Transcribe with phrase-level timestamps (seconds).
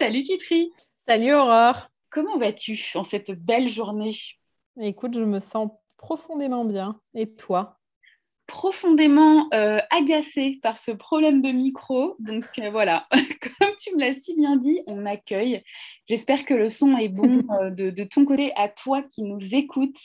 [0.00, 0.72] Salut Kitri.
[1.06, 1.90] Salut Aurore.
[2.08, 4.16] Comment vas-tu en cette belle journée?
[4.80, 6.98] Écoute, je me sens profondément bien.
[7.14, 7.78] Et toi?
[8.46, 12.16] Profondément euh, agacée par ce problème de micro.
[12.18, 15.62] Donc euh, voilà, comme tu me l'as si bien dit, on m'accueille.
[16.08, 20.00] J'espère que le son est bon euh, de, ton côté à toi qui nous écoutes.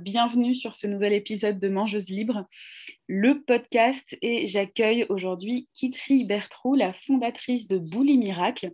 [0.00, 2.46] bienvenue sur ce nouvel épisode de Mangeuse Libre,
[3.08, 4.16] le podcast.
[4.22, 8.72] Et j'accueille aujourd'hui Kitri Bertrou, la fondatrice de Bouli Miracle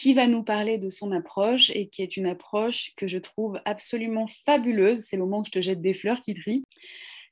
[0.00, 3.60] qui va nous parler de son approche et qui est une approche que je trouve
[3.66, 5.00] absolument fabuleuse.
[5.00, 6.64] C'est le moment où je te jette des fleurs, Kitri.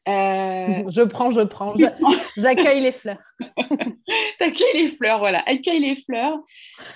[0.07, 1.73] Euh, je prends, je prends.
[2.37, 3.23] J'accueille les fleurs.
[4.39, 5.43] T'accueilles les fleurs, voilà.
[5.47, 6.41] Accueille les fleurs.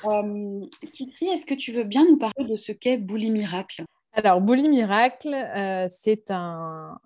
[0.04, 0.60] Euh,
[0.92, 3.84] Kitri, est-ce que tu veux bien nous parler de ce qu'est Bouli Miracle?
[4.14, 6.98] Alors, Bouli Miracle, euh, c'est un,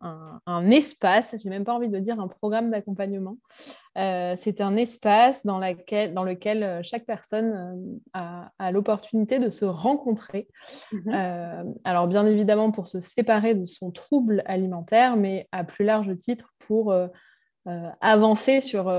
[0.70, 3.38] espace, je n'ai même pas envie de dire un programme d'accompagnement.
[3.96, 10.48] Euh, c'est un espace dans, lequel euh, chaque personne a, l'opportunité de se rencontrer.
[10.92, 11.74] Mhm.
[11.84, 16.54] alors, bien évidemment, pour se séparer de son trouble alimentaire, mais à plus large titre,
[16.58, 16.92] pour
[18.00, 18.92] avancer sur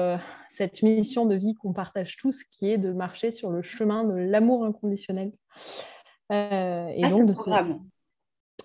[0.49, 4.13] cette mission de vie qu'on partage tous, qui est de marcher sur le chemin de
[4.13, 5.33] l'amour inconditionnel.
[6.31, 7.81] et ah, donc de programme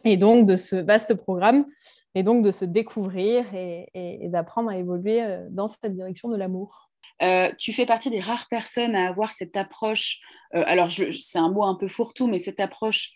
[0.05, 1.67] et donc de ce vaste programme,
[2.15, 6.91] et donc de se découvrir et, d'apprendre à évoluer euh, dans cette direction de l'amour.
[7.23, 10.19] Euh, tu fais partie des rares personnes à avoir cette approche,
[10.55, 13.13] euh, alors c'est un mot un peu fourre-tout, mais cette approche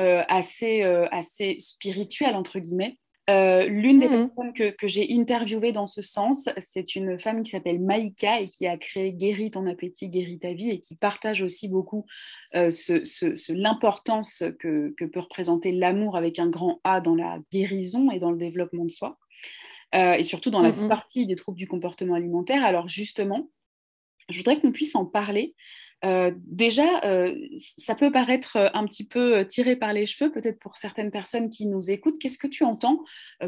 [0.00, 4.28] assez, assez spirituelle, entre guillemets, euh, l'une des mhm.
[4.28, 8.48] personnes que, que j'ai interviewées dans ce sens, c'est une femme qui s'appelle Maïka et
[8.48, 12.06] qui a créé Guéris ton appétit, guéris ta vie et qui partage aussi beaucoup
[12.54, 12.70] euh,
[13.50, 18.30] l'importance que, que, peut représenter l'amour avec un grand A dans la guérison et dans
[18.30, 19.18] le développement de soi,
[19.94, 20.88] euh, et surtout dans la mhm.
[20.88, 22.64] sortie des troubles du comportement alimentaire.
[22.64, 23.50] Alors justement,
[24.30, 25.54] je voudrais qu'on puisse en parler
[26.04, 27.34] euh, déjà, euh,
[27.76, 31.50] ça peut paraître euh, un petit peu tiré par les cheveux, peut-être pour certaines personnes
[31.50, 32.18] qui nous écoutent.
[32.18, 33.02] Qu'est-ce que tu entends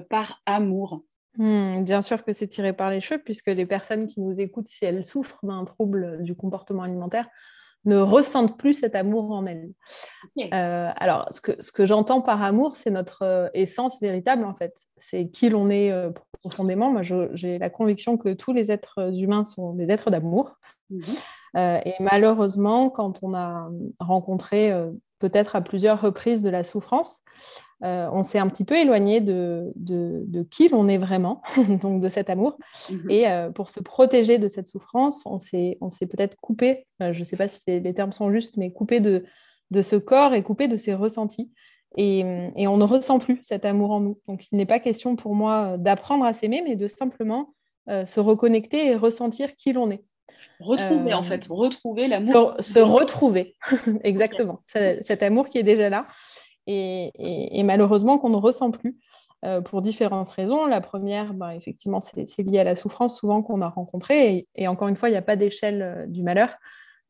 [0.09, 1.05] par amour?
[1.37, 4.69] Hmm, Bien sûr que c'est tiré par les cheveux, puisque les personnes qui nous écoutent,
[4.69, 7.29] si elles souffrent d'un trouble du comportement alimentaire,
[7.87, 9.71] ne ressentent plus cet amour en elles.
[10.53, 14.75] alors, ce que, ce que j'entends par amour, c'est notre essence véritable, en fait.
[14.99, 15.91] C'est qui l'on est
[16.41, 16.91] profondément.
[16.91, 17.01] Moi,
[17.33, 20.59] j'ai la conviction que tous les êtres humains sont des êtres d'amour.
[20.91, 21.05] Mhm.
[21.57, 23.69] Euh, et malheureusement, quand on a
[23.99, 27.23] rencontré euh, peut-être à plusieurs reprises de la souffrance,
[27.83, 31.43] euh, on s'est un petit peu éloigné de, de, qui l'on est vraiment,
[31.83, 32.59] donc de cet amour.
[32.91, 33.11] Mhm.
[33.11, 33.25] Et
[33.55, 37.61] pour se protéger de cette souffrance, on s'est peut-être coupé, je ne sais pas si
[37.67, 39.25] les, termes sont justes, mais coupé de,
[39.71, 41.51] de ce corps et coupé de ses ressentis.
[41.97, 42.21] Et,
[42.55, 44.21] et, on ne ressent plus cet amour en nous.
[44.29, 47.55] Donc il n'est pas question pour moi d'apprendre à s'aimer, mais de simplement
[47.89, 50.05] se reconnecter et ressentir qui l'on est.
[50.61, 52.55] Retrouver, en euh, fait, retrouver l'amour.
[52.61, 53.55] Se, retrouver,
[54.05, 54.61] exactement.
[54.67, 56.07] Cet amour qui est déjà là
[56.67, 58.97] et, malheureusement qu'on ne ressent plus
[59.45, 60.67] euh, pour différentes raisons.
[60.67, 64.47] La première, bah, effectivement, c'est lié à la souffrance souvent qu'on a rencontrée.
[64.55, 66.57] Et, encore une fois, il n'y a pas d'échelle euh, du malheur.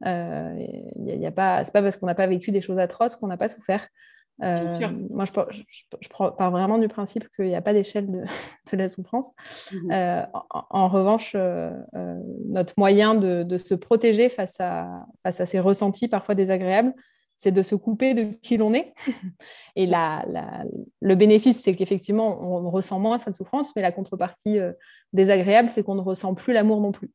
[0.07, 3.27] Il y a, pas, c'est pas parce qu'on n'a pas vécu des choses atroces qu'on
[3.27, 3.87] n'a pas souffert.
[4.43, 5.33] Euh, moi, je,
[6.01, 8.07] je, pars vraiment du principe qu'il n'y a pas d'échelle
[8.73, 9.33] de, la souffrance.
[9.73, 9.93] Mhm.
[9.93, 11.71] Euh, en, revanche, euh,
[12.49, 16.95] notre moyen de, se protéger face à, face à ces ressentis parfois désagréables,
[17.37, 18.93] c'est de se couper de qui l'on est.
[19.77, 20.25] Et la,
[21.01, 24.59] le bénéfice, c'est qu'effectivement, on ressent moins cette souffrance, mais la contrepartie
[25.15, 27.11] désagréable, c'est qu'on ne ressent plus l'amour non plus.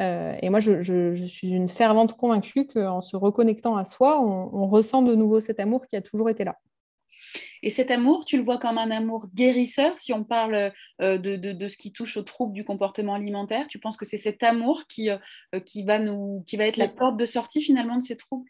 [0.00, 5.14] Et moi, je, suis une fervente convaincue qu'en se reconnectant à soi, on, ressent de
[5.14, 6.56] nouveau cet amour qui a toujours été là.
[7.62, 10.72] Et cet amour, tu le vois comme un amour guérisseur, si on parle
[11.02, 13.66] euh, de, ce qui touche aux troubles du comportement alimentaire?
[13.68, 15.18] Tu penses que c'est cet amour qui, euh,
[15.66, 18.48] qui, va nous, qui va être la porte de sortie finalement de ces troubles?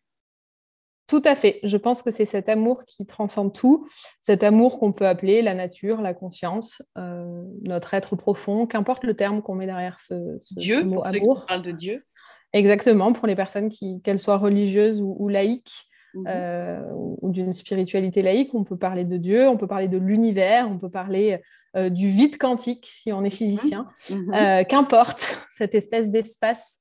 [1.08, 1.58] Tout à fait.
[1.64, 3.88] Je pense que c'est cet amour qui transcende tout,
[4.20, 9.14] cet amour qu'on peut appeler la nature, la conscience, euh, notre être profond, qu'importe le
[9.14, 11.46] terme qu'on met derrière ce, Dieu, mot amour.
[11.46, 12.04] parle de Dieu.
[12.52, 16.24] Exactement, pour les personnes qui, qu'elles soient religieuses ou laïques, Mhm.
[16.26, 16.80] Euh,
[17.20, 18.54] ou d'une spiritualité laïque.
[18.54, 21.40] On peut parler de Dieu, on peut parler de l'univers, on peut parler
[21.76, 23.86] euh, du vide quantique si on est physicien.
[24.10, 24.18] Mhm.
[24.18, 24.34] Mhm.
[24.34, 25.20] Euh, qu'importe,
[25.50, 26.78] cette espèce d'espace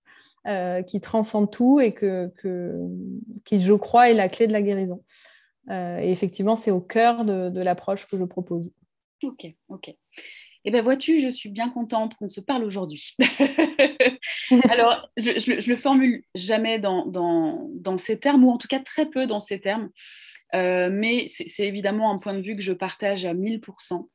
[0.87, 2.31] qui transcende tout et que,
[3.45, 5.03] qui, je crois, est la clé de la guérison.
[5.69, 8.71] et effectivement, c'est au cœur de, l'approche que je propose.
[9.23, 9.93] Ok, ok.
[10.65, 13.15] Eh bien, vois-tu, je suis bien contente qu'on se parle aujourd'hui.
[14.69, 19.09] Alors, je, ne le formule jamais dans, dans, ces termes, ou en tout cas très
[19.09, 19.89] peu dans ces termes,
[20.55, 24.09] euh, mais c'est évidemment un point de vue que je partage à 1000%.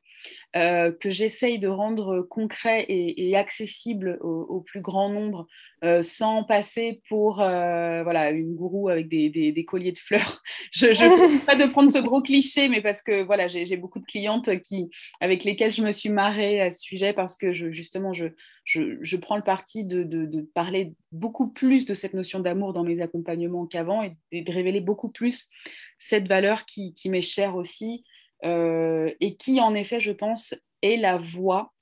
[0.55, 5.47] Euh, que j'essaye de rendre concret et, accessible au, plus grand nombre
[5.83, 10.43] euh, sans passer pour euh, voilà, une gourou avec des, colliers de fleurs.
[10.71, 14.05] Je ne pas de prendre ce gros cliché, mais parce que voilà, j'ai beaucoup de
[14.05, 14.89] clientes qui,
[15.19, 18.27] avec lesquelles je me suis marrée à ce sujet parce que je, justement, je,
[18.65, 23.01] je, prends le parti de, de, parler beaucoup plus de cette notion d'amour dans mes
[23.01, 25.49] accompagnements qu'avant et de révéler beaucoup plus
[25.97, 28.03] cette valeur qui, qui m'est chère aussi
[28.43, 31.73] et qui, en effet, je pense, est la voie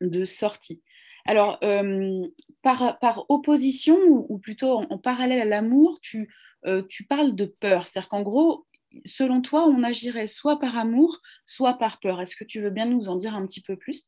[0.00, 0.82] de sortie.
[1.24, 2.26] Alors, euh,
[2.62, 6.34] par, par, opposition, ou, plutôt en, parallèle à l'amour, tu,
[6.66, 7.86] euh, tu parles de peur.
[7.86, 8.66] C'est-à-dire qu'en gros,
[9.04, 12.20] selon toi, on agirait soit par amour, soit par peur.
[12.20, 14.04] Est-ce que tu veux bien nous en dire un petit peu plus?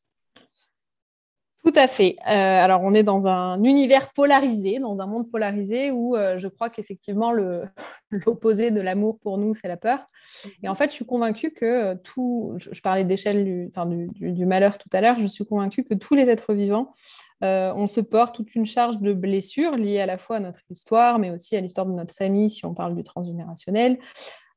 [1.65, 2.17] Tout à fait.
[2.29, 6.47] Euh, alors, on est dans un univers polarisé, dans un monde polarisé où euh, je
[6.47, 7.33] crois qu'effectivement,
[8.11, 10.07] l'opposé de l'amour pour nous, c'est la peur.
[10.63, 14.91] Et en fait, je suis convaincue que euh, tout, je, parlais d'échelle du, malheur tout
[14.93, 16.93] à l'heure, je suis convaincue que tous les êtres vivants,
[17.41, 21.19] on se porte toute une charge de blessures liées à la fois à notre histoire,
[21.19, 23.99] mais aussi à l'histoire de notre famille, si on parle du transgénérationnel,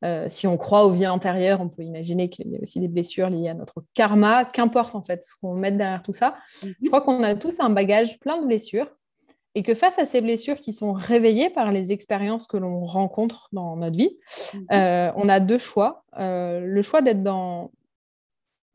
[0.04, 2.88] euh, si on croit aux vies antérieures, on peut imaginer qu'il y a aussi des
[2.88, 6.36] blessures liées à notre karma, qu'importe en fait ce qu'on met derrière tout ça.
[6.64, 6.74] Mhm.
[6.84, 8.88] Je crois qu'on a tous un bagage plein de blessures
[9.56, 13.50] et que face à ces blessures qui sont réveillées par les expériences que l'on rencontre
[13.54, 14.20] dans notre vie,
[14.54, 14.66] mhm.
[14.72, 16.04] euh, on a deux choix.
[16.20, 17.72] Euh, le choix d'être dans,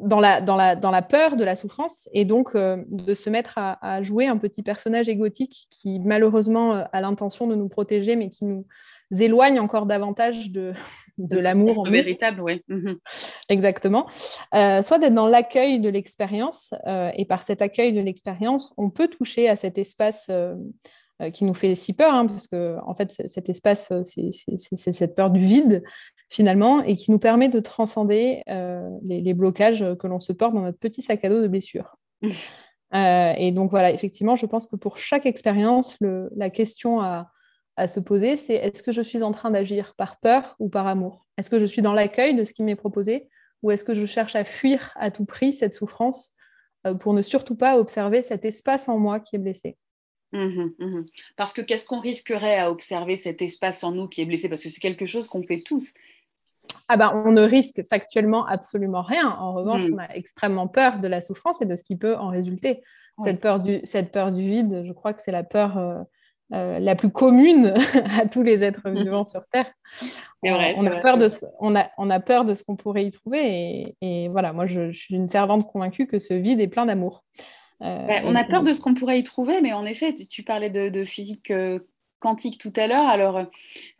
[0.00, 3.58] dans la, dans, la, dans la peur de la souffrance et donc de se mettre
[3.58, 8.28] à, à, jouer un petit personnage égotique qui malheureusement a l'intention de nous protéger mais
[8.28, 8.66] qui nous
[9.20, 10.72] éloigne encore davantage de,
[11.18, 12.62] de l'amour véritable, oui.
[12.68, 12.96] Mhm.
[13.48, 14.06] Exactement.
[14.54, 18.90] Euh, soit d'être dans l'accueil de l'expérience, euh, et par cet accueil de l'expérience, on
[18.90, 20.54] peut toucher à cet espace euh,
[21.32, 25.30] qui nous fait si peur, hein, parce que en fait, cet espace, c'est cette peur
[25.30, 25.82] du vide
[26.30, 28.42] finalement, et qui nous permet de transcender
[29.04, 31.96] les, blocages que l'on se porte dans notre petit sac à dos de blessures.
[32.92, 37.30] et donc voilà, effectivement, je pense que pour chaque expérience, la question à
[37.82, 40.86] à se poser, c'est est-ce que je suis en train d'agir par peur ou par
[40.86, 41.26] amour?
[41.36, 43.28] Est-ce que je suis dans l'accueil de ce qui m'est proposé
[43.62, 46.32] ou est-ce que je cherche à fuir à tout prix cette souffrance
[46.86, 49.76] euh, pour ne surtout pas observer cet espace en moi qui est blessé?
[50.32, 51.04] Mmh mmh
[51.36, 54.48] Parce que qu'est-ce qu'on risquerait à observer cet espace en nous qui est blessé?
[54.48, 55.92] Parce que c'est quelque chose qu'on fait tous.
[56.88, 59.28] Ah ben, on ne risque factuellement absolument rien.
[59.28, 59.94] En revanche, mmh.
[59.94, 62.82] on a extrêmement peur de la souffrance et de ce qui peut en résulter.
[63.22, 66.02] Cette, peur du, cette peur du vide, je crois que c'est la peur euh,
[66.52, 67.72] euh, la plus commune
[68.20, 69.02] à tous les êtres mhm.
[69.02, 69.70] vivants sur Terre.
[70.42, 73.10] on, a peur de ce, on, a, on a peur de ce qu'on pourrait y
[73.10, 73.96] trouver.
[74.00, 77.24] Et, voilà, moi, je, suis une fervente convaincue que ce vide est plein d'amour.
[77.82, 80.42] Euh, bah, on a peur de ce qu'on pourrait y trouver, mais en effet, tu,
[80.42, 81.78] parlais de, physique euh,
[82.22, 83.06] quantique tout à l'heure.
[83.06, 83.44] Alors, euh,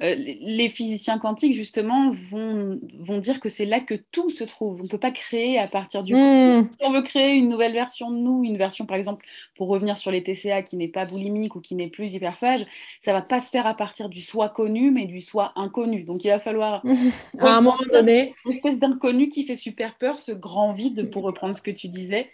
[0.01, 4.81] les physiciens quantiques, justement, vont, vont dire que c'est là que tout se trouve.
[4.81, 6.15] On ne peut pas créer à partir du...
[6.15, 6.69] Hmm.
[6.73, 9.27] Si on veut créer une nouvelle version de nous, une version, par exemple,
[9.57, 12.65] pour revenir sur les TCA qui n'est pas boulimique ou qui n'est plus hyperphage,
[13.03, 16.05] ça ne va pas se faire à partir du soi connu, mais du soi inconnu.
[16.05, 16.83] Donc, il va falloir...
[17.41, 18.35] à un moment donné...
[18.47, 21.89] Une espèce d'inconnu qui fait super peur, ce grand vide, pour reprendre ce que tu
[21.89, 22.31] disais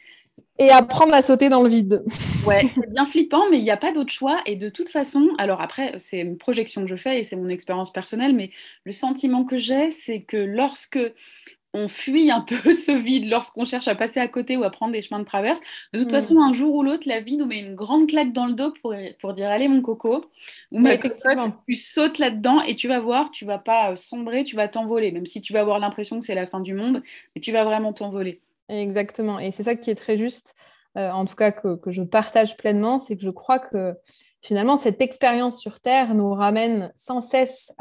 [0.59, 2.05] et apprendre à sauter dans le vide.
[2.47, 4.41] Ouais, c'est bien flippant, mais il n'y a pas d'autre choix.
[4.47, 7.49] Et de toute façon, alors après, c'est une projection que je fais et c'est mon
[7.49, 8.51] expérience personnelle, mais
[8.85, 10.99] le sentiment que j'ai, c'est que lorsque
[11.75, 14.93] on fuit un peu ce vide, lorsqu'on cherche à passer à côté ou à prendre
[14.93, 15.61] des chemins de traverse,
[15.93, 16.13] de toute mm.
[16.13, 18.73] façon, un jour ou l'autre, la vie nous met une grande claque dans le dos
[18.81, 20.25] pour, pour dire allez mon coco,
[20.73, 20.83] ou
[21.69, 25.27] tu sautes là-dedans et tu vas voir, tu vas pas sombrer, tu vas t'envoler, même
[25.27, 27.03] si tu vas avoir l'impression que c'est la fin du monde,
[27.35, 28.41] mais tu vas vraiment t'envoler.
[28.69, 29.39] Exactement.
[29.39, 30.55] Et c'est ça qui est très juste,
[30.97, 33.95] euh, en tout cas que, je partage pleinement, c'est que je crois que
[34.43, 37.73] finalement, cette expérience sur Terre nous ramène sans cesse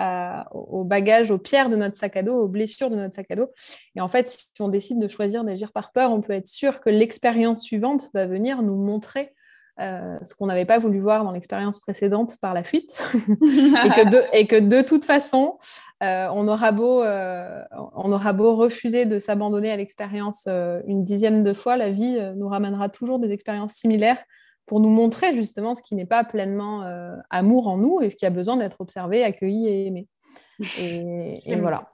[0.52, 3.36] au bagage, aux pierres de notre sac à dos, aux blessures de notre sac à
[3.36, 3.50] dos.
[3.96, 6.80] Et en fait, si on décide de choisir d'agir par peur, on peut être sûr
[6.80, 9.34] que l'expérience suivante va venir nous montrer
[9.80, 13.00] euh, ce qu'on n'avait pas voulu voir dans l'expérience précédente par la fuite,
[14.34, 15.58] et, que de, toute façon,
[16.02, 17.62] euh, on, aura beau, euh,
[17.96, 20.48] on aura beau refuser de s'abandonner à l'expérience
[20.88, 24.18] une dixième de fois, la vie nous ramènera toujours des expériences similaires
[24.66, 26.84] pour nous montrer justement ce qui n'est pas pleinement
[27.30, 30.08] amour en nous et ce qui a besoin d'être observé, accueilli et aimé.
[30.80, 31.90] Et, voilà.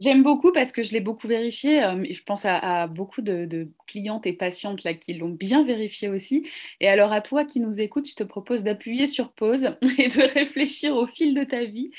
[0.00, 1.82] J'aime beaucoup parce que je l'ai beaucoup vérifié.
[1.82, 6.46] Euh, je pense à, beaucoup de, clientes et patientes là qui l'ont bien vérifié aussi.
[6.80, 10.32] Et alors à toi qui nous écoutes, je te propose d'appuyer sur pause et de
[10.32, 11.90] réfléchir au fil de ta vie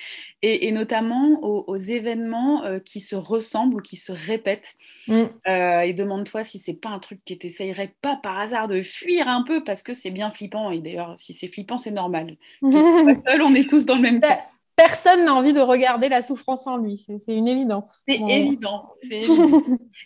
[0.42, 4.76] et, notamment aux, événements euh, qui se ressemblent ou qui se répètent.
[5.08, 5.24] Mm.
[5.48, 8.82] Euh, et demande-toi si c'est pas un truc que tu essayerais pas par hasard de
[8.82, 10.72] fuir un peu parce que c'est bien flippant.
[10.72, 12.38] Et d'ailleurs, si c'est flippant, c'est normal.
[12.62, 14.40] seul, on est tous dans le même cas
[14.82, 16.98] personne n'a envie de regarder la souffrance en lui.
[16.98, 18.02] C'est une évidence.
[18.08, 18.90] C'est évident.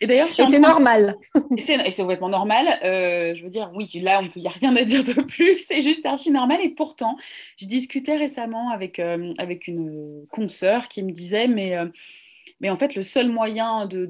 [0.01, 1.15] Et d'ailleurs, c'est normal.
[1.57, 2.67] Et c'est complètement normal.
[2.83, 5.65] Euh, je veux dire, oui, là, il n'y a rien à dire de plus.
[5.65, 6.59] C'est juste archi normal.
[6.61, 7.17] Et pourtant,
[7.57, 11.85] je discutais récemment avec, euh, avec une consoeur qui me disait, mais euh,
[12.59, 14.05] mais en fait, le seul moyen de,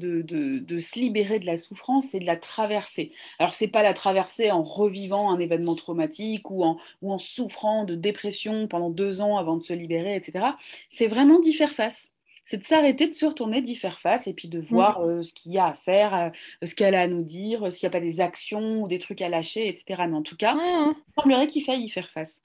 [0.80, 3.12] se libérer de la souffrance, c'est de la traverser.
[3.40, 7.18] Alors, ce n'est pas la traverser en revivant un événement traumatique ou en, ou en
[7.18, 10.46] souffrant de dépression pendant deux ans avant de se libérer, etc.
[10.90, 12.12] C'est vraiment d'y faire face
[12.46, 14.66] c'est de s'arrêter, de se retourner, d'y faire face et puis de mmh.
[14.70, 16.30] voir euh, ce qu'il y a à faire, euh,
[16.64, 19.22] ce qu'elle a à nous dire, s'il n'y a pas des actions ou des trucs
[19.22, 20.04] à lâcher, etc.
[20.08, 20.94] Mais en tout cas, mmh.
[20.96, 22.42] il semblerait qu'il faille y faire face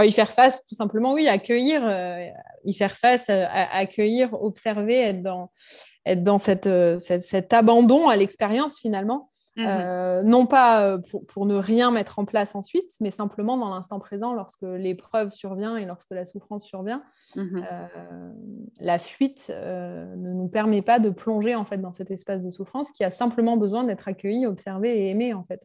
[0.00, 2.26] y faire face, tout simplement, oui, accueillir, euh,
[2.64, 5.50] y faire face, euh, accueillir, observer, être dans,
[6.06, 9.28] être dans cette, euh, cet abandon à l'expérience finalement.
[9.54, 10.22] Mhm.
[10.24, 10.96] non pas
[11.28, 15.76] pour, ne rien mettre en place ensuite, mais simplement dans l'instant présent, lorsque l'épreuve survient
[15.76, 17.02] et lorsque la souffrance survient,
[17.36, 17.62] mhm.
[18.80, 22.90] la fuite ne nous permet pas de plonger en fait dans cet espace de souffrance
[22.92, 25.60] qui a simplement besoin d'être accueilli, observé et aimé en fait.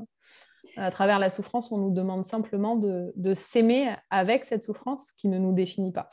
[0.78, 5.38] À travers la souffrance, on nous demande simplement de, s'aimer avec cette souffrance qui ne
[5.38, 6.10] nous définit pas.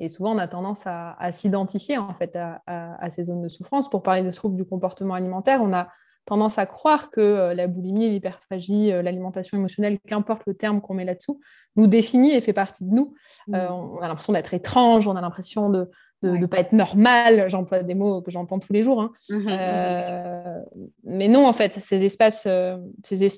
[0.00, 3.88] Et souvent, on a tendance à, s'identifier en fait à, ces zones de souffrance.
[3.88, 5.88] Pour parler de troubles du comportement alimentaire, on a
[6.24, 10.94] tendance à croire que euh, la boulimie, l'hyperphagie, euh, l'alimentation émotionnelle, qu'importe le terme qu'on
[10.94, 11.40] met là-dessous,
[11.76, 13.14] nous définit et fait partie de nous.
[13.48, 13.54] Mmh.
[13.54, 15.90] Euh, on a l'impression d'être étrange, on a l'impression de
[16.22, 17.50] ne pas être normal.
[17.50, 19.02] J'emploie des mots que j'entends tous les jours.
[19.02, 19.10] Hein.
[19.28, 20.64] Mmh, mmh,
[21.04, 22.48] mais non, en fait, ces espaces,
[23.02, 23.28] ces,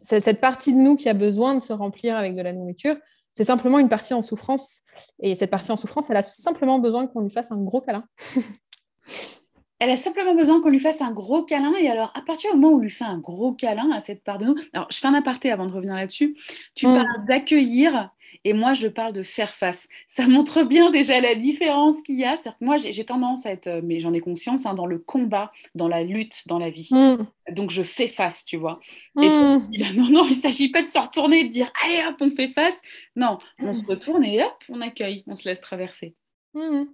[0.00, 2.96] cette partie de nous qui a besoin de se remplir avec de la nourriture.
[3.32, 4.82] C'est simplement une partie en souffrance.
[5.20, 8.04] Et cette partie en souffrance, elle a simplement besoin qu'on lui fasse un gros câlin.
[9.78, 11.72] elle a simplement besoin qu'on lui fasse un gros câlin.
[11.80, 14.22] Et alors, à partir du moment où on lui fait un gros câlin à cette
[14.22, 16.36] part de nous, alors je fais un aparté avant de revenir là-dessus,
[16.74, 16.94] tu mm.
[16.94, 18.10] parles d'accueillir
[18.44, 19.88] et moi, je parle de faire face.
[20.06, 22.34] Ça montre bien déjà la différence qu'il y a.
[22.60, 25.88] moi, j'ai tendance à être, euh, mais j'en ai conscience, hein, dans le combat, dans
[25.88, 26.88] la lutte, dans la vie.
[26.90, 27.26] Mm.
[27.52, 28.80] Donc, je fais face, tu vois.
[29.20, 29.70] Et mm.
[29.96, 32.30] non, non, il ne s'agit pas de se retourner et de dire, allez hop, on
[32.30, 32.80] fait face.
[33.16, 36.14] Non, on se retourne et hop, on accueille, on se laisse traverser.
[36.54, 36.84] Mm.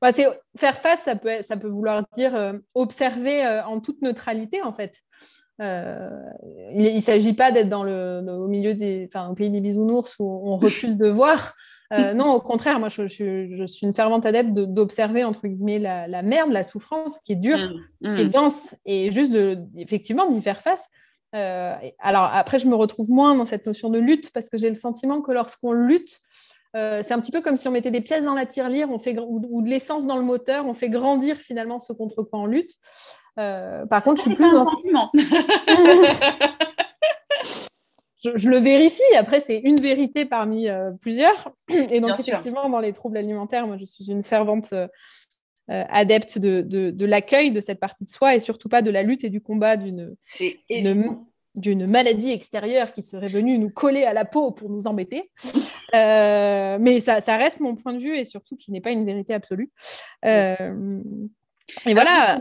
[0.00, 0.10] Bah,
[0.56, 4.72] faire face, ça peut, ça peut vouloir dire euh, observer euh, en toute neutralité, en
[4.72, 5.02] fait.
[5.60, 6.08] Euh,
[6.74, 10.16] il ne s'agit pas d'être dans le, au milieu des, enfin, au pays des bisounours
[10.18, 11.54] où on refuse de voir.
[11.92, 16.22] Euh, non, au contraire, moi, je, je, suis une fervente adepte d'observer, entre guillemets, la,
[16.22, 17.58] merde, la souffrance qui est dure,
[18.00, 18.30] mmh, qui est mmh.
[18.30, 20.88] dense, et juste, de, effectivement, d'y faire face.
[21.34, 24.70] Euh, alors, après, je me retrouve moins dans cette notion de lutte, parce que j'ai
[24.70, 26.20] le sentiment que lorsqu'on lutte,
[26.72, 29.18] c'est un petit peu comme si on mettait des pièces dans la tirelire on fait,
[29.18, 32.76] ou, de l'essence dans le moteur, on fait grandir finalement ce contre quoi on lutte.
[33.38, 35.10] Euh, par contre, je suis plus dans sentiment.
[38.24, 39.02] je, le vérifie.
[39.16, 41.52] Après, c'est une vérité parmi euh, plusieurs.
[41.68, 44.88] Et donc, effectivement, dans les troubles alimentaires, moi, je suis une fervente euh,
[45.66, 49.24] adepte de, de, l'accueil de cette partie de soi et surtout pas de la lutte
[49.24, 50.14] et du combat d'une
[51.56, 55.32] d'une maladie extérieure qui serait venue nous coller à la peau pour nous embêter.
[55.92, 59.34] mais ça, ça, reste mon point de vue et surtout qui n'est pas une vérité
[59.34, 59.72] absolue.
[60.22, 60.54] et
[61.86, 62.40] voilà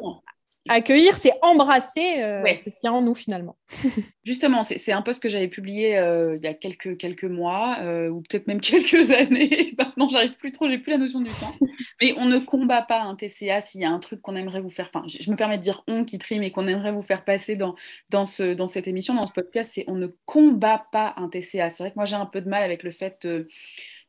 [0.70, 3.58] accueillir, c'est embrasser euh, ce qui est en nous finalement.
[4.24, 8.10] Justement, c'est un ce que j'avais publié euh, il y a quelques, quelques mois, euh,
[8.10, 9.74] ou peut-être même quelques années.
[9.78, 11.56] Maintenant, j'arrive plus trop, j'ai plus la notion du temps.
[12.02, 14.70] Mais on ne combat pas un TCA s'il y a un truc qu'on aimerait vous
[14.70, 14.90] faire.
[14.94, 17.56] Enfin, je, me permets de dire on qui trie, mais qu'on aimerait vous faire passer
[17.56, 17.76] dans,
[18.10, 21.70] dans, ce, dans cette émission, dans ce podcast, c'est on ne combat pas un TCA.
[21.72, 23.28] C'est vrai que moi, j'ai un peu de mal avec le fait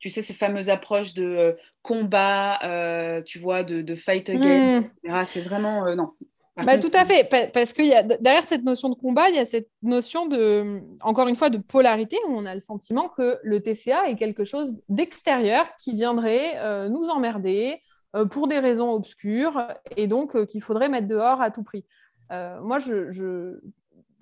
[0.01, 5.23] tu sais, ces fameuses approches de combat, tu vois, de, de fight again, mmh.
[5.25, 6.13] C'est vraiment, non,
[6.65, 9.39] bah, tout à fait, parce que y a, derrière cette notion de combat, il y
[9.39, 13.39] a cette notion de, encore une fois, de polarité où on a le sentiment que
[13.43, 17.81] le TCA est quelque chose d'extérieur qui viendrait euh, nous emmerder
[18.17, 19.63] euh, pour des raisons obscures
[19.97, 21.85] et donc euh, qu'il faudrait mettre dehors à tout prix.
[22.31, 23.61] moi, je,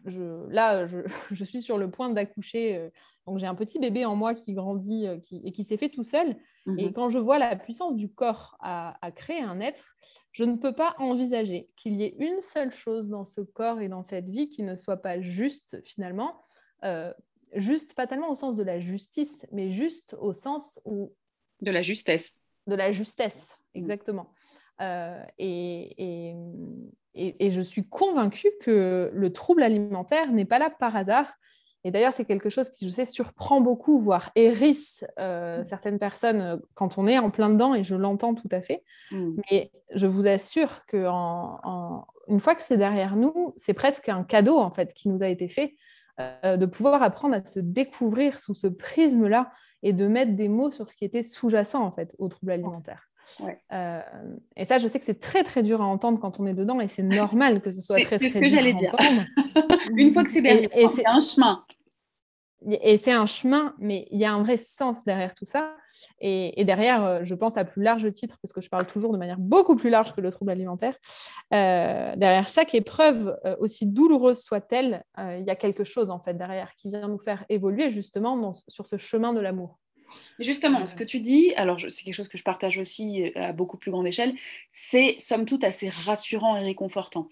[0.05, 0.87] là,
[1.31, 2.77] je, suis sur le point d'accoucher.
[2.77, 2.91] Euh,
[3.27, 6.05] donc, j'ai un petit bébé en moi qui grandit euh, et qui s'est fait tout
[6.05, 6.37] seul.
[6.77, 6.93] Et mhm.
[6.93, 9.97] quand je vois la puissance du corps à, créer un être,
[10.33, 13.89] je ne peux pas envisager qu'il y ait une seule chose dans ce corps et
[13.89, 16.43] dans cette vie qui ne soit pas juste, finalement.
[16.85, 17.13] Euh,
[17.55, 21.15] juste, pas tellement au sens de la justice, mais juste au sens où...
[21.61, 22.39] De la justesse.
[22.67, 24.31] De la justesse, exactement.
[24.81, 26.35] Et,
[27.15, 31.35] et, je suis convaincue que le trouble alimentaire n'est pas là par hasard.
[31.85, 36.41] Et d'ailleurs, c'est quelque chose qui, je sais, surprend beaucoup, voire hérisse euh, certaines personnes
[36.41, 38.83] euh, quand on est en plein dedans, et je l'entends tout à fait.
[39.13, 39.41] Mm.
[39.51, 42.05] Mais je vous assure qu'une en,
[42.41, 45.49] fois que c'est derrière nous, c'est presque un cadeau, en fait, qui nous a été
[45.49, 45.77] fait,
[46.21, 49.51] euh, de pouvoir apprendre à se découvrir sous ce prisme-là
[49.85, 53.08] et de mettre des mots sur ce qui était sous-jacent en fait au trouble alimentaire.
[53.73, 54.01] Euh,
[54.57, 56.81] et ça, je sais que c'est très très dur à entendre quand on est dedans
[56.81, 59.25] et c'est normal que ce soit très très dur à entendre.
[59.97, 61.65] Une fois que c'est derrière, c'est un chemin.
[62.83, 65.77] Et c'est un chemin, mais il y a un vrai sens derrière tout ça.
[66.21, 69.19] Et, derrière, euh, je pense à plus large titre, parce que je parle toujours de
[69.19, 70.97] manière beaucoup plus large que le trouble alimentaire.
[71.55, 76.75] Euh, derrière chaque épreuve, aussi douloureuse soit-elle, il y a quelque chose en fait derrière
[76.75, 79.79] qui vient nous faire évoluer justement sur ce chemin de l'amour.
[80.39, 83.53] Justement, ce que tu dis, alors c'est quelque chose que je partage aussi euh, à
[83.53, 84.35] beaucoup plus grande échelle,
[84.71, 87.29] c'est somme toute assez rassurant et réconfortant.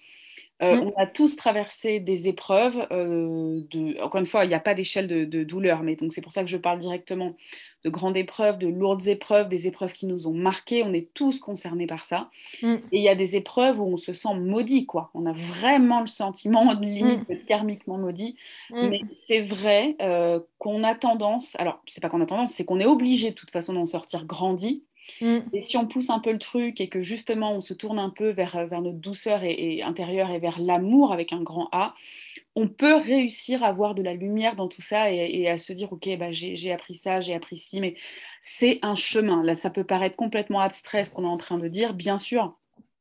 [0.62, 0.86] Euh, mmh.
[0.86, 2.86] On a tous traversé des épreuves.
[2.90, 4.00] Euh, de...
[4.00, 6.42] Encore une fois, il n'y a pas d'échelle de, douleur, mais donc c'est pour ça
[6.42, 7.34] que je parle directement
[7.84, 10.82] de grandes épreuves, de lourdes épreuves, des épreuves qui nous ont marqués.
[10.82, 12.30] On est tous concernés par ça.
[12.62, 12.74] Mmh.
[12.90, 15.10] Et il y a des épreuves où on se sent maudit, quoi.
[15.12, 17.36] On a vraiment le sentiment de limite mmh.
[17.46, 18.36] karmiquement maudit.
[18.70, 22.80] Mais c'est vrai euh, qu'on a tendance, alors c'est pas qu'on a tendance, c'est qu'on
[22.80, 24.84] est obligé de toute façon d'en sortir grandi.
[25.20, 25.38] Mm.
[25.52, 28.10] Et si on pousse un peu le truc et que justement on se tourne un
[28.10, 31.94] peu vers, vers notre douceur et, intérieure et vers l'amour avec un grand A,
[32.54, 35.92] on peut réussir à voir de la lumière dans tout ça et, à se dire
[35.92, 37.94] ok bah, j'ai appris ça, j'ai appris ci, mais
[38.40, 39.42] c'est un chemin.
[39.42, 42.56] Là ça peut paraître complètement abstrait ce qu'on est en train de dire, bien sûr.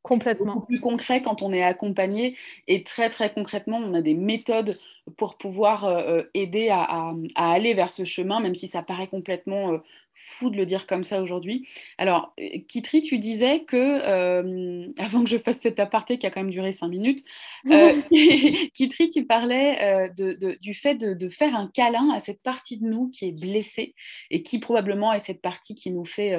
[0.06, 0.62] Complètement.
[0.62, 4.80] plus concret quand on est accompagné et très très concrètement on a des méthodes
[5.18, 9.82] pour pouvoir euh, euh, aider à, aller vers ce chemin même si ça paraît complètement
[10.16, 11.68] fou de le dire comme ça aujourd'hui.
[11.98, 16.32] Alors, euh, Kitri, tu disais que, euh, avant que je fasse cet aparté qui a
[16.32, 17.24] quand même duré cinq minutes,
[17.70, 17.92] euh,
[18.74, 23.10] Kitri, tu parlais de, du fait de, faire un câlin à cette partie de nous
[23.10, 23.94] qui est blessée
[24.32, 26.38] et qui probablement est cette partie qui nous fait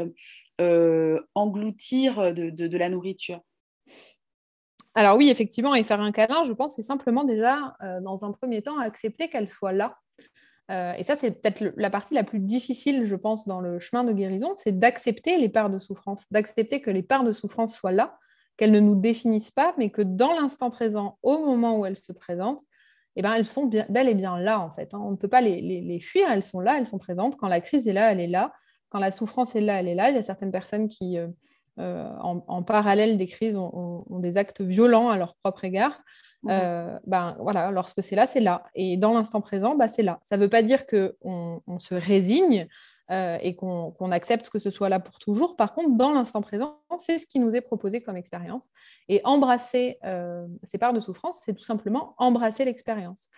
[1.34, 3.40] engloutir de, la nourriture.
[4.96, 8.62] Alors oui, effectivement, et faire un câlin, je pense, c'est simplement déjà, dans un premier
[8.62, 9.96] temps, accepter qu'elle soit là
[10.70, 14.04] euh, et ça, c'est peut-être la partie la plus difficile, je pense, dans le chemin
[14.04, 17.92] de guérison, c'est d'accepter les parts de souffrance, d'accepter que les parts de souffrance soient
[17.92, 18.18] là,
[18.56, 22.12] qu'elles ne nous définissent pas, mais que dans l'instant présent, au moment où elles se
[22.12, 22.62] présentent,
[23.14, 24.92] eh ben, elles sont bel et bien là, en fait.
[24.92, 25.00] Hein.
[25.00, 27.36] On ne peut pas les, fuir, elles sont là, elles sont présentes.
[27.36, 28.52] Quand la crise est là, elle est là.
[28.90, 30.10] Quand la souffrance est là, elle est là.
[30.10, 31.28] Il y a certaines personnes qui, euh,
[31.78, 36.00] euh, en, parallèle des crises, ont, des actes violents à leur propre égard.
[36.42, 38.64] Mmh euh, ben, voilà, lorsque c'est là, c'est là.
[38.74, 40.20] Et dans l'instant présent, bah, c'est là.
[40.22, 42.68] Ça ne veut pas dire qu'on on se résigne
[43.12, 45.54] euh, et qu'on accepte que ce soit là pour toujours.
[45.54, 48.72] Par contre, dans l'instant présent, c'est ce qui nous est proposé comme expérience.
[49.08, 53.28] Et embrasser euh, ces parts de souffrance, c'est tout simplement embrasser l'expérience.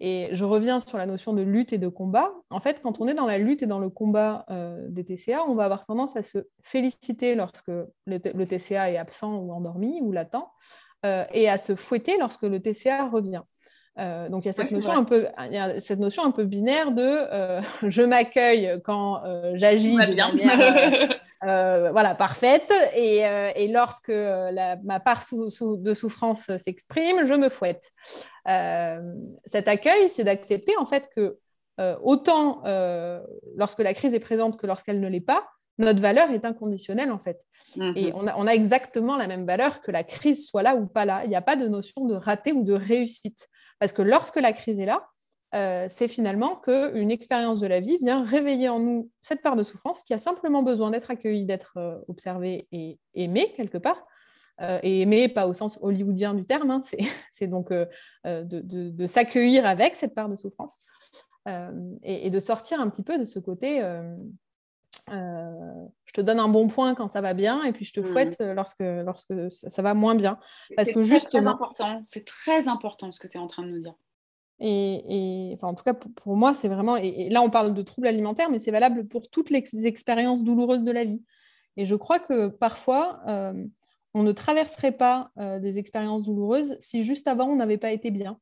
[0.00, 2.32] Et je reviens sur la notion de lutte et de combat.
[2.50, 4.44] En fait, quand on est dans la lutte et dans le combat
[4.88, 7.70] des TCA, on va avoir tendance à se féliciter lorsque
[8.06, 10.50] le TCA est absent ou endormi ou latent,
[11.04, 13.42] euh, et à se fouetter lorsque le TCA revient.
[13.98, 15.26] Euh, donc il y a cette notion un peu,
[15.78, 19.22] cette notion un peu binaire de euh, je m'accueille quand
[19.54, 20.32] j'agis de manière
[21.44, 23.18] voilà parfaite et,
[23.56, 27.90] et lorsque ma part de souffrance s'exprime, je me fouette.
[29.44, 31.38] cet accueil, c'est d'accepter en fait que
[32.02, 32.62] autant
[33.56, 35.46] lorsque la crise est présente que lorsqu'elle ne l'est pas,
[35.78, 37.40] notre valeur est inconditionnelle en fait.
[37.96, 38.32] Et mhm.
[38.36, 41.22] on a, exactement la même valeur que la crise soit là ou pas là.
[41.24, 43.48] Il n'y a pas de notion de raté ou de réussite.
[43.80, 45.08] Parce que lorsque la crise est là,
[45.54, 49.62] euh, c'est finalement qu'une expérience de la vie vient réveiller en nous cette part de
[49.62, 54.06] souffrance qui a simplement besoin d'être accueillie, d'être euh, observée et aimée quelque part.
[54.60, 56.80] Euh, et aimée, pas au sens hollywoodien du terme, hein.
[57.30, 60.74] c'est donc de, s'accueillir avec cette part de souffrance
[61.46, 63.82] et, et, de sortir un petit peu de ce côté
[65.10, 68.00] euh, je te donne un bon point quand ça va bien et puis je te
[68.00, 68.06] mmh.
[68.06, 70.38] fouette lorsque, lorsque ça, va moins bien.
[70.76, 71.52] Parce que justement.
[71.52, 73.94] important, c'est très important ce que tu es en train de nous dire.
[74.60, 76.96] Et, en tout cas, pour, moi, c'est vraiment.
[76.96, 80.82] Et, là, on parle de troubles alimentaires, mais c'est valable pour toutes les expériences douloureuses
[80.82, 81.22] de la vie.
[81.76, 83.64] Et je crois que parfois, euh,
[84.14, 88.38] on ne traverserait pas des expériences douloureuses si juste avant, on n'avait pas été bien.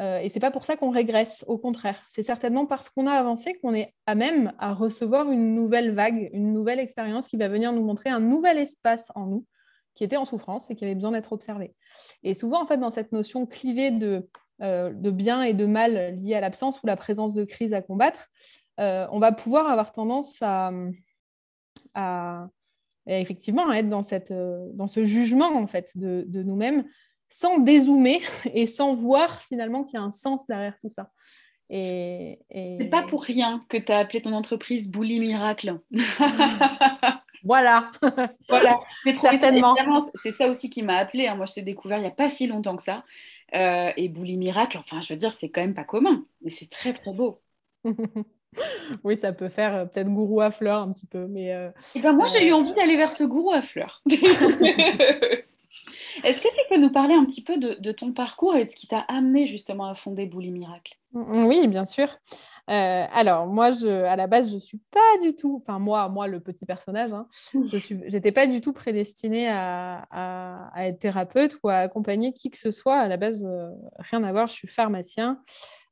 [0.00, 2.02] Euh, et c'est pas pour ça qu'on régresse, au contraire.
[2.08, 6.30] C'est certainement parce qu'on a avancé qu'on est à même à recevoir une nouvelle vague,
[6.32, 9.46] une nouvelle expérience qui va venir nous montrer un nouvel espace en nous
[9.94, 11.74] qui était en souffrance et qui avait besoin d'être observé.
[12.22, 14.22] Et souvent, en fait, dans cette notion clivée de, euh,
[14.62, 18.30] de bien et de mal liée à l'absence ou la présence de crise à combattre,
[18.80, 20.72] euh, on va pouvoir avoir tendance à,
[23.06, 26.84] effectivement à être dans, cette, dans ce jugement en fait de, de nous-mêmes
[27.28, 28.20] sans dézoomer
[28.54, 31.10] et sans voir finalement qu'il y a un sens derrière tout ça.
[31.74, 35.80] Et, C'est pas pour rien que tu as appelé ton entreprise Bouli Miracle.
[37.44, 37.90] voilà.
[38.50, 38.78] voilà.
[39.06, 39.38] J'ai trouvé
[40.14, 41.28] C'est ça aussi qui m'a appelé.
[41.28, 41.36] Hein.
[41.36, 43.04] Moi, je t'ai découvert il n'y a pas si longtemps que ça.
[43.54, 46.24] Euh, et Bouli Miracle, enfin, je veux dire, c'est quand même pas commun.
[46.42, 47.40] Mais c'est très, très beau.
[49.04, 51.26] oui, ça peut faire peut-être gourou à fleurs un petit peu.
[51.26, 51.54] Mais,
[51.94, 54.02] eh ben, moi, j'ai eu envie d'aller vers ce gourou à fleurs.
[56.24, 58.76] Est-ce que tu peux nous parler un petit peu de, ton parcours et de ce
[58.76, 60.98] qui t'a amené justement à fonder Bouli Miracle?
[61.12, 62.08] Mmh, Oui, bien sûr.
[62.70, 66.08] Euh, alors, moi, je, à la base, je ne suis pas du tout, enfin, moi,
[66.08, 71.68] moi, le petit personnage, hein, je n'étais pas du tout prédestinée à, être thérapeute ou
[71.68, 72.98] à accompagner qui que ce soit.
[72.98, 75.42] À la base, euh, rien à voir, je suis pharmacien.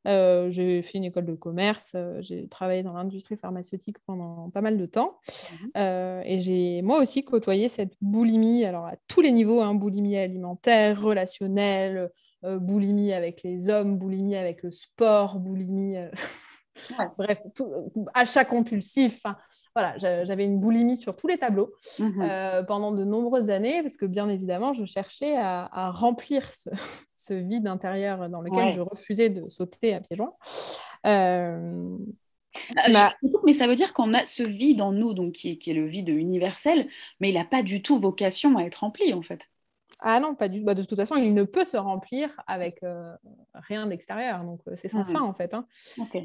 [0.06, 4.62] Euh, j'ai fait une école de commerce, euh, j'ai travaillé dans l'industrie pharmaceutique pendant pas
[4.62, 5.18] mal de temps.
[5.28, 9.74] Mmh euh, et j'ai moi aussi côtoyé cette boulimie, alors à tous les niveaux, hein,
[9.74, 12.10] boulimie alimentaire, relationnelle,
[12.42, 15.96] boulimie avec les hommes, boulimie avec le sport, boulimie
[17.18, 17.70] Bref, tout,
[18.14, 19.22] achat compulsif.
[19.74, 22.22] voilà, j'avais une boulimie sur tous les tableaux mhm.
[22.22, 26.48] euh, pendant de nombreuses années parce que bien évidemment, je cherchais à, remplir
[27.16, 30.34] ce, vide intérieur dans lequel je refusais de sauter à pieds joints.
[31.06, 31.96] Euh,
[32.88, 33.08] euh,
[33.44, 35.86] mais ça veut dire qu'on a ce vide en nous, donc qui, qui est le
[35.86, 36.88] vide universel,
[37.20, 39.49] mais il n'a pas du tout vocation à être rempli en fait.
[40.02, 40.64] Ah non, pas du tout.
[40.64, 43.14] Bah, de toute façon, il ne peut se remplir avec euh,
[43.54, 44.42] rien d'extérieur.
[44.44, 45.52] Donc, euh, c'est sans fin, en fait.
[45.52, 45.66] Hein.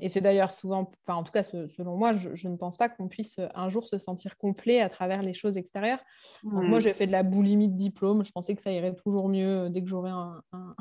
[0.01, 3.07] Et c'est d'ailleurs souvent, enfin, en tout cas, selon moi, je, ne pense pas qu'on
[3.07, 5.99] puisse euh, un jour se sentir complet à travers les choses extérieures.
[6.43, 8.23] moi, j'ai fait de la boulimie de diplôme.
[8.23, 10.75] Je pensais que ça irait toujours mieux dès que j'aurais un, un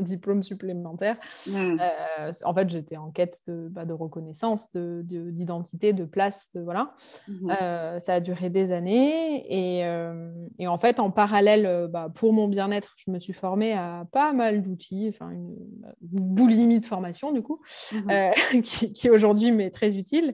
[0.00, 1.16] diplôme supplémentaire.
[1.46, 1.76] Mmh.
[1.80, 6.48] Euh, en fait, j'étais en quête de, bah, de reconnaissance, d'identité, de, de, place.
[6.54, 6.94] De, voilà.
[7.28, 7.50] Mmh.
[7.60, 9.44] Euh, ça a duré des années.
[9.48, 13.72] Et, euh, et en fait, en parallèle, bah, pour mon bien-être, je me suis formée
[13.72, 15.56] à pas mal d'outils, enfin une,
[16.00, 17.60] boulimie de formation du coup,
[17.92, 18.62] mmh.
[18.62, 20.32] qui, qui aujourd'hui m'est très utile.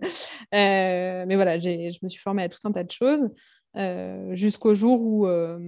[0.52, 3.28] mais voilà, je me suis formée à tout un tas de choses.
[3.76, 5.58] Euh, jusqu'au jour où, euh,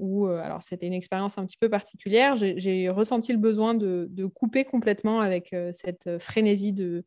[0.00, 4.64] euh, alors c'était une expérience un petit peu particulière, j'ai ressenti le besoin de, couper
[4.64, 7.04] complètement avec cette frénésie de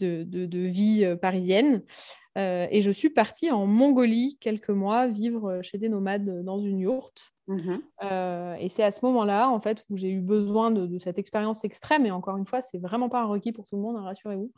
[0.00, 1.82] vie parisienne.
[2.36, 7.36] Et je suis partie en Mongolie quelques mois vivre chez des nomades dans une yourte.
[7.48, 11.18] Mmh euh, et c'est à ce moment-là, en fait, où j'ai eu besoin de, cette
[11.18, 12.04] expérience extrême.
[12.06, 14.52] Et encore une fois, c'est vraiment pas un requis pour tout le monde, hein, rassurez-vous.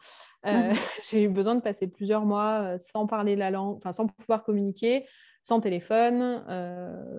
[0.46, 0.74] Euh, mmh
[1.10, 4.42] j'ai eu besoin de passer plusieurs mois euh, sans parler la langue, enfin sans pouvoir
[4.42, 5.06] communiquer,
[5.42, 6.44] sans téléphone,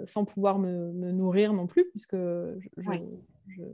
[0.06, 2.90] sans pouvoir me, nourrir non plus, puisque je,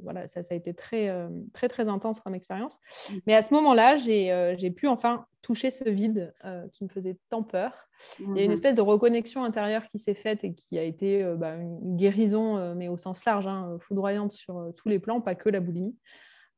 [0.03, 2.79] voilà, ça, ça, a été très, euh, très, très intense comme expérience.
[3.09, 3.17] Mm.
[3.27, 7.17] Mais à ce moment-là, euh, j'ai pu enfin toucher ce vide euh, qui me faisait
[7.29, 7.87] tant peur.
[8.19, 8.53] Il y a une mm-hmm.
[8.53, 12.87] espèce de reconnexion intérieure qui s'est faite et qui a été bah, une guérison, mais
[12.87, 15.95] au sens large, hein, foudroyante sur tous les plans, pas que la boulimie.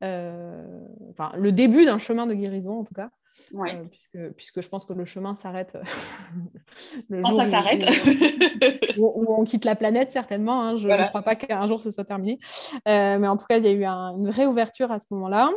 [0.02, 3.10] enfin, le début d'un chemin de guérison, en tout cas.
[3.54, 3.82] Ouais.
[3.90, 5.78] puisque, puisque je pense que le chemin s'arrête
[7.10, 7.86] le jour ça s'arrête.
[8.98, 10.62] Où, on quitte la planète, certainement.
[10.64, 10.78] Hein.
[10.78, 12.40] Je ne crois pas qu'un jour ce soit terminé.
[12.88, 15.52] Euh, mais en tout cas, il y a eu une vraie ouverture à ce moment-là.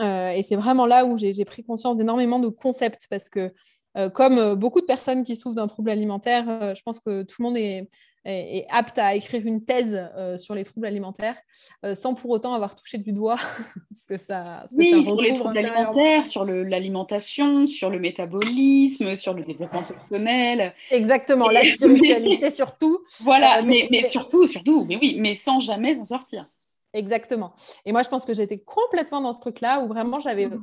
[0.00, 3.52] Euh, et c'est vraiment là où j'ai pris conscience d'énormément de concepts parce que,
[3.96, 7.44] euh, comme beaucoup de personnes qui souffrent d'un trouble alimentaire, je pense que tout le
[7.44, 7.88] monde est,
[8.24, 11.36] est, apte à écrire une thèse euh, sur les troubles alimentaires
[11.84, 13.38] euh, sans pour autant avoir touché du doigt
[13.94, 19.34] ce que ça, ce oui, sur les troubles alimentaires, sur l'alimentation, sur le métabolisme, sur
[19.34, 20.74] le développement personnel.
[20.90, 23.00] Exactement, la spiritualité surtout.
[23.20, 26.48] Voilà, euh, mais, mais, surtout, surtout, mais oui, mais sans jamais s'en sortir.
[26.92, 27.54] Exactement.
[27.86, 30.60] Et moi, je pense que j'étais complètement dans ce truc-là où vraiment j'avais mmh.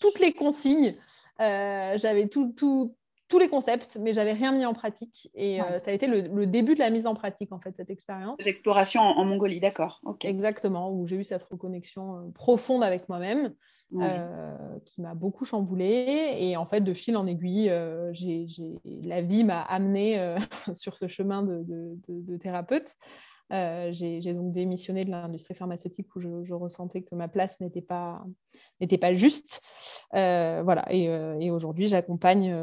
[0.00, 0.94] toutes les consignes,
[1.38, 2.94] j'avais tout, tout,
[3.28, 5.30] tous les concepts, mais j'avais rien mis en pratique.
[5.34, 7.90] Et euh, ça a été le, début de la mise en pratique, en fait, cette
[7.90, 8.36] expérience.
[8.38, 10.00] Cette exploration en, Mongolie, d'accord.
[10.22, 13.52] Exactement, où j'ai eu cette reconnexion euh, profonde avec moi-même,
[13.94, 16.36] euh, qui m'a beaucoup chamboulée.
[16.38, 20.36] Et en fait, de fil en aiguille, la vie m'a amenée
[20.72, 22.96] sur ce chemin de thérapeute.
[23.52, 28.24] Euh, j'ai donc démissionné de l'industrie pharmaceutique où je, ressentais que ma place n'était pas,
[29.00, 29.60] pas juste.
[30.14, 30.84] Euh, voilà.
[30.90, 32.54] Et, euh, et aujourd'hui, j'accompagne,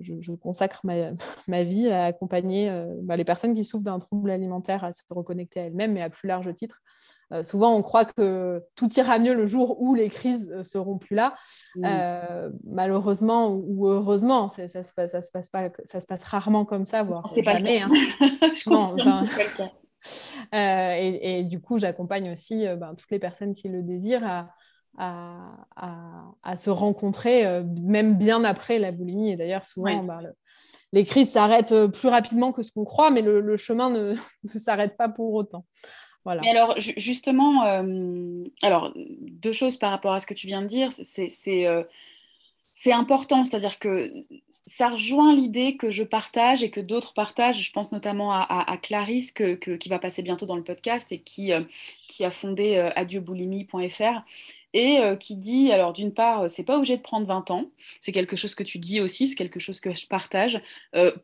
[0.00, 1.12] je, consacre ma,
[1.48, 2.70] ma, vie à accompagner
[3.02, 6.10] bah, les personnes qui souffrent d'un trouble alimentaire à se reconnecter à elles-mêmes, mais à
[6.10, 6.82] plus large titre.
[7.44, 11.36] souvent, on croit que tout ira mieux le jour où les crises seront plus là.
[12.64, 16.84] malheureusement ou heureusement, ça, se passe, ça, se passe pas, ça se passe rarement comme
[16.84, 17.82] ça, voire jamais.
[17.82, 17.90] Hein.
[18.54, 19.72] je non, pas le cas.
[20.54, 24.26] Euh, et, du coup, j'accompagne aussi euh, ben, toutes les personnes qui le désirent
[24.98, 25.56] à,
[26.42, 29.32] à, se rencontrer, euh, même bien après la boulimie.
[29.32, 30.20] Et d'ailleurs, souvent, ben,
[30.92, 34.14] les crises s'arrêtent plus rapidement que ce qu'on croit, mais le, chemin ne,
[34.54, 35.64] ne s'arrête pas pour autant.
[36.24, 36.42] Voilà.
[36.48, 37.62] alors, justement,
[38.62, 40.90] alors, deux choses par rapport à ce que tu viens de dire.
[40.92, 41.28] C'est
[42.72, 44.10] c'est important, c'est-à-dire que
[44.66, 47.60] ça rejoint l'idée que je partage et que d'autres partagent.
[47.60, 51.62] Je pense notamment à, Clarisse qui va passer bientôt dans le podcast et qui, euh,
[52.08, 54.22] qui a fondé euh, adieuboulimi.fr
[54.74, 57.66] et euh, qui dit, alors d'une part, c'est pas obligé de prendre 20 ans,
[58.00, 60.62] c'est quelque chose que tu dis aussi, c'est quelque chose que je partage,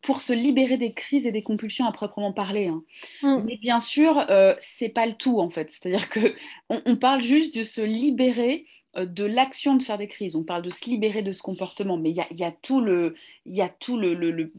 [0.02, 2.66] pour se libérer des crises et des compulsions à proprement parler.
[2.66, 2.82] Hein.
[3.22, 3.42] Mmh.
[3.46, 4.26] Mais bien sûr,
[4.58, 6.34] c'est pas le tout en fait, c'est-à-dire que
[6.68, 10.62] on, parle juste de se libérer euh, de l'action de faire des crises, on parle
[10.62, 13.14] de se libérer de ce comportement, mais il y a, tout le,
[13.46, 14.52] y a tout le, le,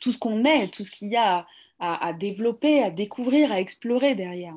[0.00, 1.46] tout ce qu'on est, tout ce qu'il y a
[1.78, 4.54] à, développer, à découvrir, à explorer derrière.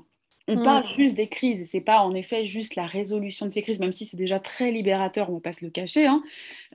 [0.50, 0.64] On mm.
[0.64, 3.80] parle juste des crises, et c'est pas en effet juste la résolution de ces crises,
[3.80, 6.22] même si c'est déjà très libérateur, on va pas se le cacher, hein,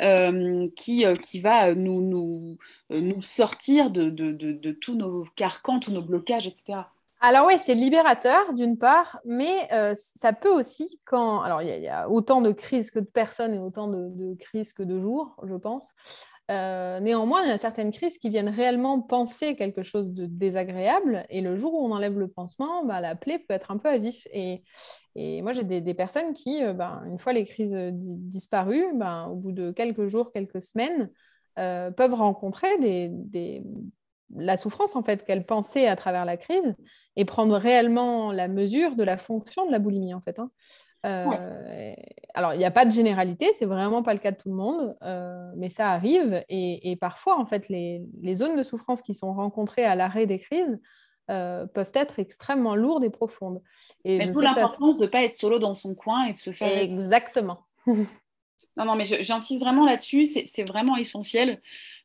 [0.01, 2.57] euh, qui, euh, qui va nous, nous,
[2.89, 6.79] nous sortir de, de, de tous nos carcans, tous nos blocages, etc.
[7.21, 11.41] Alors oui, c'est libérateur d'une part, mais euh, ça peut aussi, quand...
[11.41, 14.85] Alors il y, a autant de crises que de personnes et autant de, crises que
[14.85, 15.89] de jours, je pense.
[16.53, 21.27] Euh, néanmoins, il y a certaines crises qui viennent réellement penser quelque chose de désagréable,
[21.29, 23.89] et le jour où on enlève le pansement, bah, la plaie peut être un peu
[23.89, 24.29] à vif.
[24.33, 24.63] Et,
[25.43, 29.53] moi, j'ai des, personnes qui, euh, bah, une fois les crises disparues, bah, au bout
[29.53, 31.11] de quelques jours, quelques semaines,
[31.57, 33.65] peuvent rencontrer des,
[34.35, 36.75] la souffrance en fait qu'elle pensait à travers la crise
[37.17, 40.39] et prendre réellement la mesure de la fonction de la boulimie en fait.
[40.39, 40.51] Hein.
[41.07, 41.95] Euh,
[42.35, 44.57] alors il n'y a pas de généralité, c'est vraiment pas le cas de tout le
[44.57, 49.33] monde, euh, mais ça arrive et, parfois en fait les, zones de souffrance qui sont
[49.33, 50.81] rencontrées à l'arrêt des crises
[51.31, 53.63] euh, peuvent être extrêmement lourdes et profondes.
[54.05, 56.77] Et d'où l'importance de ne pas être solo dans son coin et de se faire.
[56.77, 57.61] Exactement.
[57.87, 61.61] non, non, mais j'insiste vraiment là-dessus, c'est vraiment essentiel.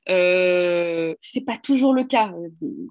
[0.09, 2.33] Euh, c'est pas toujours le cas,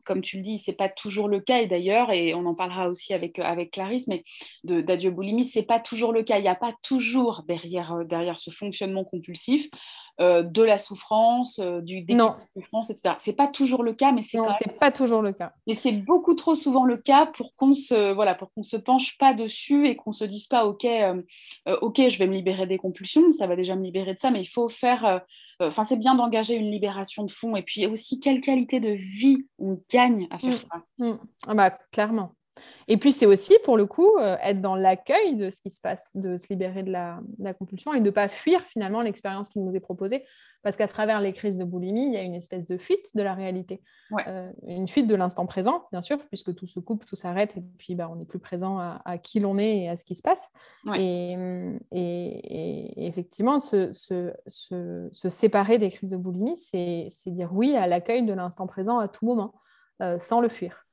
[0.04, 1.60] comme tu le dis, c'est pas toujours le cas.
[1.60, 4.24] Et d'ailleurs, et on en parlera aussi avec, avec Clarisse, mais
[4.64, 6.38] d'adieu boulimie, c'est pas toujours le cas.
[6.38, 9.68] Il n'y a pas toujours derrière, euh, derrière ce fonctionnement compulsif
[10.20, 13.16] euh, de la souffrance, du défi de souffrance, etc.
[13.18, 15.52] C'est pas toujours le cas, mais c'est c'est pas toujours le cas.
[15.66, 19.18] Mais c'est beaucoup trop souvent le cas pour qu'on se voilà pour qu'on se penche
[19.18, 20.86] pas dessus et qu'on se dise pas ok
[21.66, 24.40] ok je vais me libérer des compulsions, ça va déjà me libérer de ça, mais
[24.40, 25.22] il faut faire
[25.68, 27.56] Enfin, c'est bien d'engager une libération de fonds.
[27.56, 30.58] Et puis aussi, quelle qualité de vie on gagne à faire mm.
[30.58, 31.18] ça mm.
[31.48, 32.34] Ah bah, Clairement.
[32.88, 35.80] Et puis, c'est aussi, pour le coup, euh, être dans l'accueil de ce qui se
[35.80, 37.20] passe, de se libérer de la,
[37.54, 40.24] compulsion et de ne pas fuir finalement l'expérience qui nous est proposée.
[40.62, 43.22] Parce qu'à travers les crises de boulimie, il y a une espèce de fuite de
[43.22, 43.82] la réalité.
[44.28, 47.62] Euh, une fuite de l'instant présent, bien sûr, puisque tout se coupe, tout s'arrête, et
[47.78, 50.22] puis bah, on n'est plus présent à, qui l'on est et à ce qui se
[50.22, 50.50] passe.
[50.94, 51.36] Et,
[51.90, 58.24] et, effectivement, se, se, se, séparer des crises de boulimie, c'est dire oui à l'accueil
[58.24, 59.54] de l'instant présent à tout moment,
[60.00, 60.84] euh, sans le fuir.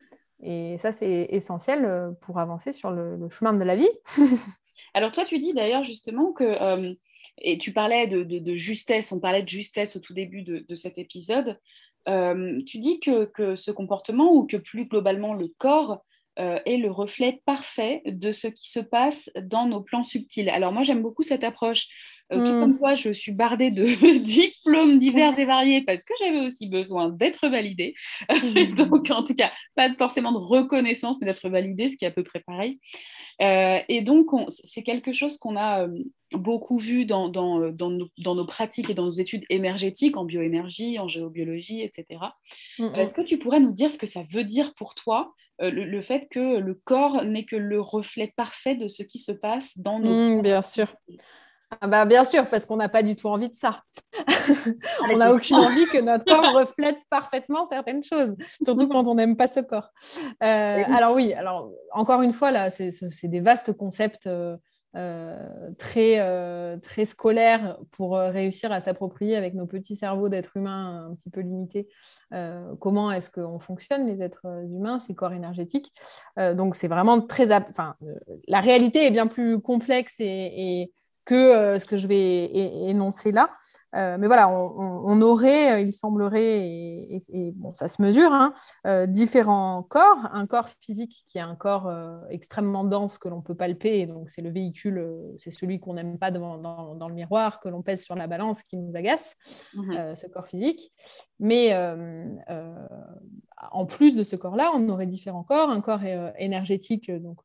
[0.42, 3.90] Et ça, c'est essentiel euh, pour avancer sur le, chemin de la vie.
[4.94, 6.94] Alors toi, tu dis d'ailleurs justement que, euh,
[7.42, 11.60] et tu parlais de, justesse, on parlait de justesse au tout début de, cet épisode,
[12.08, 16.04] euh, tu dis que, que, ce comportement, ou que plus globalement le corps,
[16.40, 20.50] est le reflet parfait de ce qui se passe dans nos plans subtils.
[20.50, 21.88] Alors moi, j'aime beaucoup cette approche
[22.32, 22.60] euh, tout hmm.
[22.60, 23.86] comme toi, je suis bardée de
[24.24, 27.96] diplômes divers et variés parce que j'avais aussi besoin d'être validée.
[28.30, 28.76] Hmm.
[28.76, 32.12] donc, en tout cas, pas forcément de reconnaissance, mais d'être validée, ce qui est à
[32.12, 32.80] peu près pareil.
[33.42, 34.28] Euh, et donc,
[34.64, 39.06] c'est quelque chose qu'on a euh, beaucoup vu dans, dans, dans, nos, pratiques et dans
[39.06, 42.20] nos études énergétiques, en bioénergie, en géobiologie, etc.
[42.78, 46.02] Hmm, est-ce que tu pourrais nous dire ce que ça veut dire pour toi le,
[46.02, 50.00] fait que le corps n'est que le reflet parfait de ce qui se passe dans
[50.00, 50.42] nos...
[50.42, 50.96] bien sûr.
[51.82, 53.84] Ah bah bien sûr, parce qu'on n'a pas du tout envie de ça.
[55.12, 59.36] on n'a aucune envie que notre corps reflète parfaitement certaines choses, surtout quand on n'aime
[59.36, 59.92] pas ce corps.
[60.44, 64.58] Euh, alors oui, alors encore une fois, là, c'est des vastes concepts euh,
[64.96, 65.38] euh,
[65.78, 71.30] très, très scolaires pour réussir à s'approprier avec nos petits cerveaux d'êtres humains un petit
[71.30, 71.88] peu limités.
[72.80, 75.94] comment est-ce qu'on fonctionne, les êtres humains, ces corps énergétiques
[76.38, 77.52] Donc c'est vraiment très...
[77.52, 77.96] Enfin,
[78.48, 80.92] la réalité est bien plus complexe et
[81.30, 82.46] que euh, ce que je vais
[82.90, 83.52] énoncer là.
[83.96, 88.54] Euh, mais voilà, on, aurait, euh, il semblerait, et, bon, ça se mesure, hein,
[89.08, 90.30] différents corps.
[90.32, 91.92] Un corps physique qui est un corps
[92.30, 95.06] extrêmement dense que l'on peut palper, donc c'est le véhicule,
[95.38, 96.58] c'est celui qu'on n'aime pas dans,
[96.96, 99.36] dans, le miroir, que l'on pèse sur la balance, qui nous agace,
[99.74, 100.92] mmh ce corps physique.
[101.40, 102.40] Mais en
[103.72, 106.04] en plus de ce corps-là, on aurait différents corps, un corps
[106.38, 107.40] énergétique donc,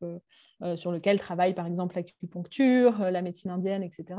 [0.76, 4.16] sur lequel travaille par exemple l'acupuncture, la médecine indienne, etc.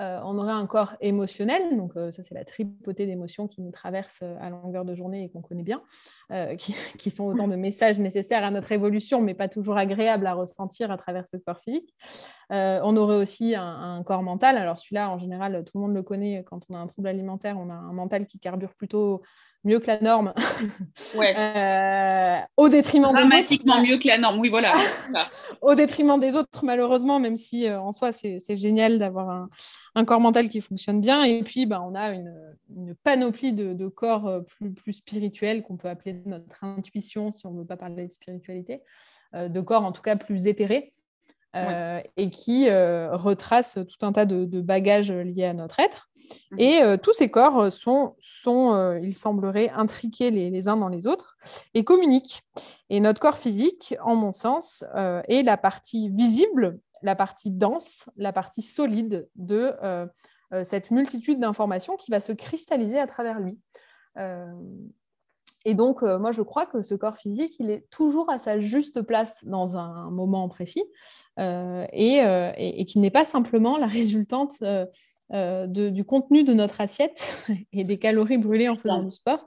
[0.00, 3.70] Euh, on aurait un corps émotionnel, donc euh, ça c'est la tripotée d'émotions qui nous
[3.70, 5.82] traversent euh, à longueur de journée et qu'on connaît bien,
[6.56, 10.90] qui, sont autant de messages nécessaires à notre évolution, mais pas toujours agréables à ressentir
[10.90, 11.92] à travers ce corps physique.
[12.50, 16.44] on aurait aussi un, corps mental, alors celui-là en général tout le monde le connaît,
[16.44, 19.22] quand on a un trouble alimentaire, on a un mental qui carbure plutôt
[19.64, 20.32] mieux que la norme,
[21.16, 23.28] euh, au détriment des autres.
[23.28, 24.72] Dramatiquement mieux que la norme, oui, voilà.
[25.60, 29.48] au détriment des autres, malheureusement, même si euh, en soi, c'est génial d'avoir
[29.94, 31.24] un, corps mental qui fonctionne bien.
[31.24, 35.88] Et puis, bah, on a une, panoplie de, corps euh, plus, plus spirituels qu'on peut
[35.88, 38.82] appeler notre intuition, si on ne veut pas parler de spiritualité,
[39.34, 40.92] de corps en tout cas plus éthérés.
[41.54, 46.10] Et qui retrace tout un tas de, de, bagages liés à notre être.
[46.50, 46.56] Mmh.
[46.58, 50.88] Et euh, tous ces corps euh, sont, sont euh, il semblerait, intriqués les, uns dans
[50.88, 51.36] les autres
[51.74, 52.42] et communiquent.
[52.88, 54.84] Et notre corps physique, en mon sens,
[55.28, 59.72] est la partie visible, la partie dense, la partie solide de
[60.64, 63.58] cette multitude d'informations qui va se cristalliser à travers lui.
[65.64, 69.02] Et donc, moi, je crois que ce corps physique, il est toujours à sa juste
[69.02, 70.82] place dans un moment précis
[71.38, 71.42] et,
[71.92, 74.62] et, et qu'il n'est pas simplement la résultante
[75.32, 77.24] euh, du contenu de notre assiette
[77.72, 79.46] et des calories brûlées en faisant du sport,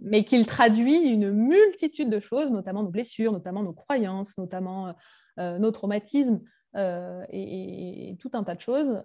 [0.00, 4.92] mais qu'il traduit une multitude de choses, notamment nos blessures, notamment nos croyances, notamment euh,
[5.38, 6.40] euh, nos traumatismes.
[6.74, 9.02] et, tout un tas de choses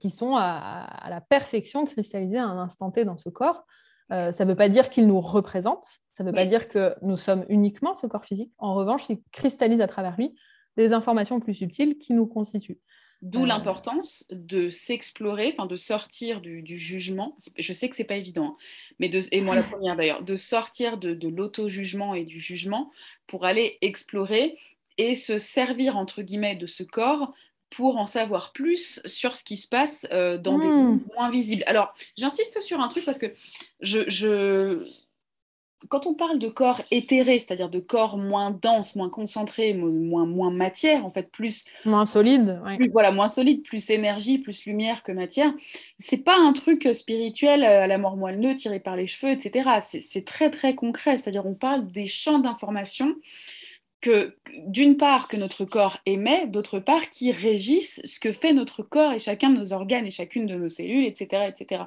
[0.00, 3.66] qui sont à, la perfection cristallisées à un instant T dans ce corps.
[4.10, 7.16] Ça ne veut pas dire qu'il nous représente, ça ne veut pas dire que nous
[7.16, 8.52] sommes uniquement ce corps physique.
[8.58, 10.34] En revanche, il cristallise à travers lui
[10.76, 12.80] des informations plus subtiles qui nous constituent.
[13.22, 17.36] D'où l'importance de s'explorer, enfin de sortir du, jugement.
[17.56, 18.56] Je sais que c'est pas évident, hein,
[18.98, 22.90] mais de, et moi la première d'ailleurs, de sortir de, l'auto-jugement et du jugement
[23.28, 24.58] pour aller explorer
[24.98, 27.32] et se servir entre guillemets de ce corps
[27.74, 31.00] pour en savoir plus sur ce qui se passe euh, dans des mmh.
[31.16, 31.64] moins visibles.
[31.66, 33.32] Alors, j'insiste sur un truc parce que
[33.80, 34.84] je,
[35.88, 40.50] quand on parle de corps éthéré, c'est-à-dire de corps moins dense, moins concentré, moins, moins
[40.50, 41.66] matière, en fait, plus.
[41.84, 42.60] Moins solide.
[42.76, 45.52] Plus, voilà, moins solide, plus énergie, plus lumière que matière.
[45.98, 49.70] C'est pas un truc spirituel euh, à la mort moelleux, tiré par les cheveux, etc.
[50.00, 51.16] C'est très, très concret.
[51.16, 53.14] C'est-à-dire, on parle des champs d'information
[54.02, 54.34] que
[54.66, 59.12] d'une part que notre corps émet, d'autre part qui régissent ce que fait notre corps
[59.12, 61.44] et chacun de nos organes et chacune de nos cellules, etc.
[61.48, 61.84] etc.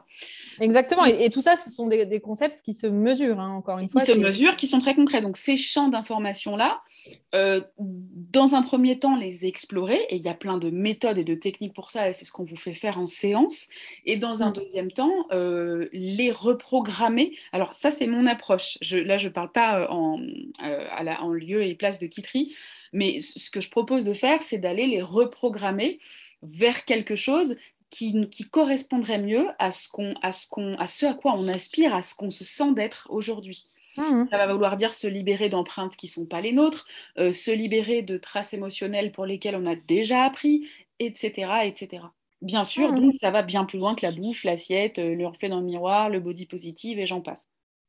[0.59, 4.01] Exactement, et, tout ça, ce sont des, concepts qui se mesurent, hein, encore une fois.
[4.01, 5.21] Qui se mesurent, qui sont très concrets.
[5.21, 6.81] Donc ces champs d'information-là,
[7.35, 11.25] euh, dans un premier temps, les explorer, et il y a plein de méthodes et
[11.25, 13.67] de techniques pour ça, et c'est ce qu'on vous fait faire en séance,
[14.05, 14.53] et dans un mm.
[14.53, 17.33] deuxième temps, euh, les reprogrammer.
[17.51, 18.77] Alors ça, c'est mon approche.
[18.81, 22.55] Je, là, je ne parle pas euh, en lieu et place de quitterie.
[22.93, 25.99] Mais ce que je propose de faire, c'est d'aller les reprogrammer
[26.41, 27.57] vers quelque chose
[27.89, 31.47] qui, qui correspondrait mieux à ce, qu'on, à, ce qu'on, à ce à quoi on
[31.47, 33.69] aspire, à ce qu'on se sent d'être aujourd'hui.
[33.97, 34.25] Mmh.
[34.29, 36.87] Ça va vouloir dire se libérer d'empreintes qui ne sont pas les nôtres,
[37.17, 40.67] euh, se libérer de traces émotionnelles pour lesquelles on a déjà appris,
[40.99, 41.51] etc.
[41.63, 42.03] etc.
[42.41, 42.99] Bien sûr, mmh.
[42.99, 45.65] donc ça va bien plus loin que la bouffe, l'assiette, euh, le reflet dans le
[45.65, 47.47] miroir, le body positive et j'en passe.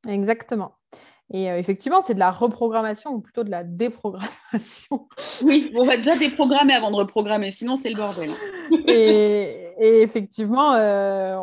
[0.09, 0.73] Exactement.
[1.33, 5.09] Et euh, effectivement, c'est de la reprogrammation ou plutôt de la déprogrammation.
[5.43, 8.31] Oui, on va déjà déprogrammer avant de reprogrammer, sinon c'est le bordel.
[8.87, 11.37] et, effectivement, euh,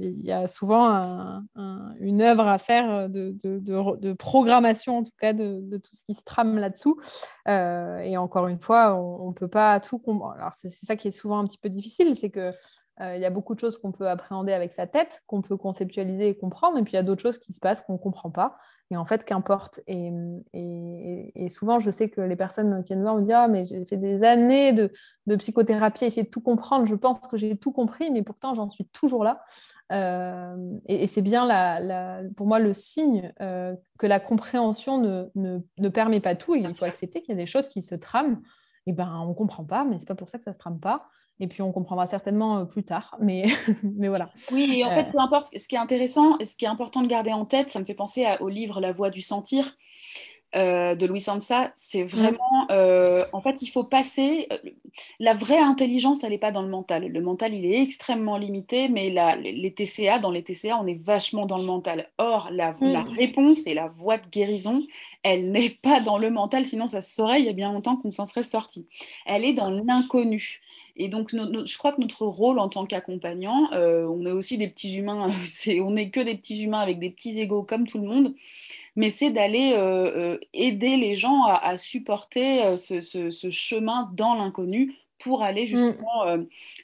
[0.00, 1.42] il y a souvent
[2.00, 6.58] une œuvre à faire de, programmation, en tout cas, de, tout ce qui se trame
[6.58, 6.98] là-dessous.
[7.48, 10.34] Euh, et encore une fois, on ne peut pas tout comprendre.
[10.36, 12.50] Alors, c'est ça qui est souvent un petit peu difficile, c'est que
[13.00, 16.28] il y a beaucoup de choses qu'on peut appréhender avec sa tête, qu'on peut conceptualiser
[16.28, 18.30] et comprendre, et puis il y a d'autres choses qui se passent qu'on ne comprend
[18.30, 18.56] pas.
[18.90, 19.80] Et en fait, qu'importe.
[19.86, 23.64] Et, souvent, je sais que les personnes qui viennent me voir me disent Ah, mais
[23.64, 24.90] j'ai fait des années de,
[25.36, 26.86] psychothérapie à essayer de tout comprendre.
[26.86, 29.42] Je pense que j'ai tout compris, mais pourtant, j'en suis toujours là.
[29.92, 31.48] Euh, et, c'est bien
[32.36, 36.54] pour moi le signe euh, que la compréhension ne, ne, permet pas tout.
[36.54, 38.42] Il faut accepter qu'il y a des choses qui se trament.
[38.86, 40.54] Et ben, on ne comprend pas, mais ce n'est pas pour ça que ça ne
[40.54, 41.08] se trame pas.
[41.40, 43.44] Et puis on comprendra certainement euh, plus tard, mais,
[43.82, 44.30] mais voilà.
[44.52, 45.12] Oui, et en fait, euh.
[45.12, 47.80] peu importe, ce qui est intéressant, ce qui est important de garder en tête, ça
[47.80, 49.76] me fait penser au livre La voix du sentir
[50.54, 51.72] euh, de Louis Sansa.
[51.74, 54.48] C'est vraiment, en fait, il faut passer.
[55.18, 57.08] la vraie intelligence, elle n'est pas dans le mental.
[57.08, 61.02] Le mental, il est extrêmement limité, mais la, les TCA, dans les TCA, on est
[61.02, 62.10] vachement dans le mental.
[62.18, 63.08] Or, la, la mm.
[63.08, 64.84] réponse et la voie de guérison,
[65.24, 67.96] elle n'est pas dans le mental, sinon ça se saurait il y a bien longtemps
[67.96, 68.86] qu'on s'en serait sorti.
[69.26, 70.60] Elle est dans l'inconnu.
[70.96, 74.94] Et donc, je crois que notre rôle en tant qu'accompagnant, on est aussi des petits
[74.94, 75.28] humains,
[75.80, 78.34] on n'est que des petits humains avec des petits égaux comme tout le monde,
[78.94, 79.74] mais c'est d'aller
[80.52, 84.94] aider les gens à, supporter ce, chemin dans l'inconnu
[85.24, 85.66] pour aller mm.
[85.66, 86.38] justement euh,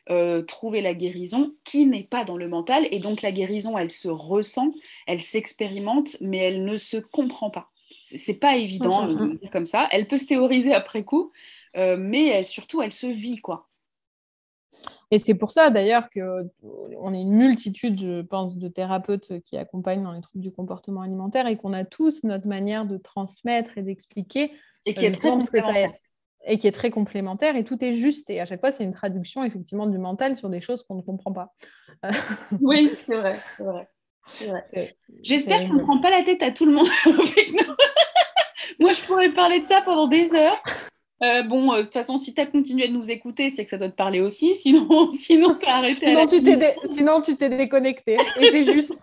[0.09, 2.87] euh, trouver la guérison qui n'est pas dans le mental.
[2.91, 4.73] Et donc la guérison, elle se ressent,
[5.07, 7.69] elle s'expérimente, mais elle ne se comprend pas.
[8.03, 9.87] C'est pas évident mm, mm, de dire comme ça.
[9.91, 11.33] Elle peut se théoriser après coup,
[11.77, 13.69] euh, mais surtout, elle se vit, quoi.
[15.11, 20.05] Et c'est pour ça d'ailleurs qu'on est une multitude, je pense, de thérapeutes qui accompagnent
[20.05, 23.83] dans les troubles du comportement alimentaire et qu'on a tous notre manière de transmettre et
[23.83, 24.53] d'expliquer.
[24.87, 25.73] Et qui est très que ça
[26.47, 28.31] et qui est très complémentaire et tout est juste.
[28.31, 31.03] Et à chaque fois, c'est une traduction effectivement du mental sur des choses qu'on ne
[31.03, 31.55] comprend pas.
[32.61, 34.97] oui, c'est vrai, c'est vrai.
[35.23, 36.89] J'espère qu'on ne prend pas la tête à tout le monde
[38.79, 40.63] Moi, je pourrais parler de ça pendant des heures.
[41.23, 43.71] Euh, bon, euh, de toute façon, si tu as continué de nous écouter, c'est que
[43.71, 44.55] ça doit te parler aussi.
[44.61, 46.07] Sinon, sinon tu as arrêté.
[46.07, 48.17] Sinon, tu t'es sinon, tu t'es déconnecté.
[48.39, 48.95] Et c'est juste.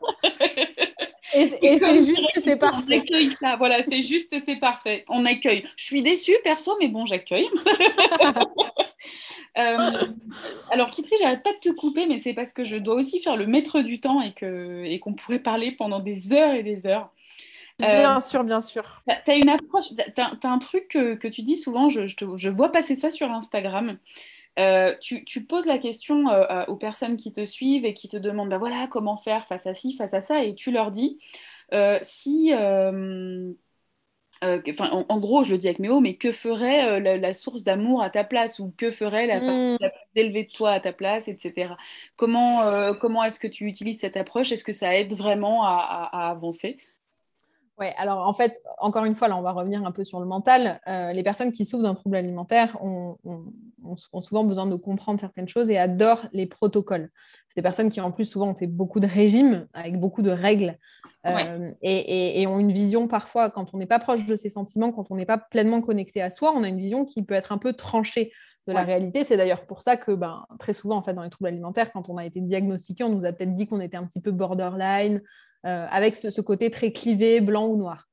[1.33, 1.49] Et,
[1.79, 3.03] c'est juste que c'est parfait.
[3.39, 5.05] ça, voilà, c'est juste et c'est parfait.
[5.09, 5.63] On accueille.
[5.75, 7.49] Je suis déçue, perso, mais bon, j'accueille.
[9.57, 9.77] euh,
[10.71, 13.35] alors, Kitri, j'arrête pas de te couper, mais c'est parce que je dois aussi faire
[13.35, 16.87] le maître du temps et qu'on et qu'on pourrait parler pendant des heures et des
[16.87, 17.11] heures.
[17.79, 19.03] Bien euh, sûr, bien sûr.
[19.07, 22.15] Tu as une approche, tu as, un truc que, que, tu dis souvent, je, je,
[22.15, 23.97] te, je vois passer ça sur Instagram.
[24.57, 28.49] Euh, tu, poses la question euh, aux personnes qui te suivent et qui te demandent
[28.49, 31.19] ben voilà, comment faire face à ci, face à ça, et tu leur dis
[31.73, 32.51] euh, si.
[34.41, 38.09] en, gros, je le dis avec mes mots, mais que ferait la, source d'amour à
[38.09, 39.77] ta place ou que ferait la mmh.
[39.79, 41.75] la plus élevée de toi à ta place, etc.
[42.15, 42.61] Comment,
[42.99, 44.51] comment est-ce que tu utilises cette approche?
[44.51, 46.77] Est-ce que ça aide vraiment à avancer?
[47.79, 50.25] Oui, alors en fait, encore une fois, là, on va revenir un peu sur le
[50.25, 50.79] mental.
[50.87, 53.17] Euh, les personnes qui souffrent d'un trouble alimentaire ont,
[54.19, 57.11] souvent besoin de comprendre certaines choses et adorent les protocoles.
[57.47, 60.31] C'est des personnes qui, en plus, souvent ont fait beaucoup de régimes avec beaucoup de
[60.31, 60.79] règles
[61.27, 65.11] euh, et, ont une vision parfois, quand on n'est pas proche de ses sentiments, quand
[65.11, 67.59] on n'est pas pleinement connecté à soi, on a une vision qui peut être un
[67.59, 68.31] peu tranchée
[68.67, 69.23] de la réalité.
[69.23, 72.09] C'est d'ailleurs pour ça que ben, très souvent, en fait, dans les troubles alimentaires, quand
[72.09, 75.21] on a été diagnostiqué, on nous a peut-être dit qu'on était un petit peu borderline,
[75.65, 78.07] euh, avec ce, côté très clivé, blanc ou noir.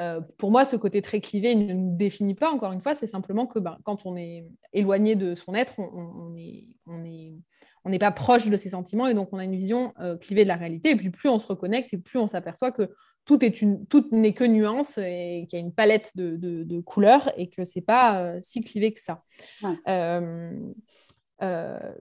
[0.00, 3.06] Euh, pour moi, ce côté très clivé ne nous définit pas, encore une fois, c'est
[3.06, 6.30] simplement que ben, quand on est éloigné de son être, on
[7.90, 10.48] n'est pas proche de ses sentiments et donc on a une vision euh, clivée de
[10.48, 10.90] la réalité.
[10.90, 12.90] Et puis plus on se reconnecte et plus on s'aperçoit que
[13.24, 17.30] tout est une, tout n'est que nuance et qu'il y a une palette de, couleurs
[17.38, 19.22] et que c'est pas si clivé que ça.
[19.88, 20.52] Euh,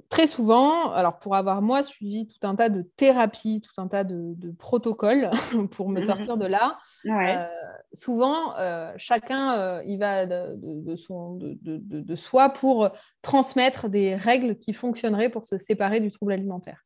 [0.09, 4.03] très souvent, alors pour avoir moi suivi tout un tas de thérapies, tout un tas
[4.03, 5.29] de, protocoles
[5.71, 6.05] pour me mhm.
[6.05, 7.47] sortir de là, euh,
[7.93, 12.89] souvent euh, chacun il va de, son, de, soi pour
[13.21, 16.83] transmettre des règles qui fonctionneraient pour se séparer du trouble alimentaire.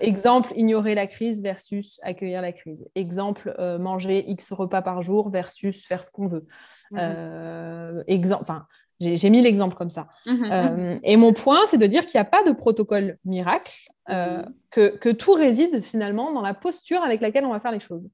[0.00, 2.86] exemple, ignorer la crise versus accueillir la crise.
[2.94, 6.46] Exemple, manger X repas par jour versus faire ce qu'on veut.
[6.92, 8.04] Mhm.
[8.06, 8.66] exemple, enfin,
[9.00, 10.08] j'ai mis l'exemple comme ça.
[10.24, 10.52] Mmh, mmh.
[10.52, 13.74] Euh, et mon point, c'est de dire qu'il n'y a pas de protocole miracle,
[14.08, 14.98] euh, mmh.
[14.98, 18.08] que, tout réside finalement dans la posture avec laquelle on va faire les choses.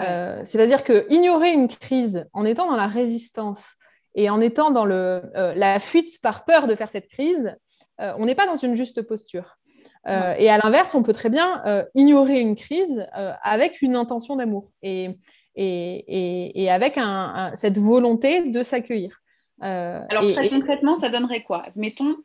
[0.00, 3.74] Euh, c'est-à-dire que ignorer une crise en étant dans la résistance
[4.14, 7.54] et en étant dans le, la fuite par peur de faire cette crise,
[7.98, 9.58] on n'est pas dans une juste posture.
[10.06, 11.62] et à l'inverse, on peut très bien
[11.94, 13.06] ignorer une crise
[13.42, 15.18] avec une intention d'amour et,
[15.56, 19.22] et, et, avec un, cette volonté de s'accueillir.
[19.62, 21.66] Euh, Alors très concrètement, ça donnerait quoi?
[21.76, 22.16] Mettons,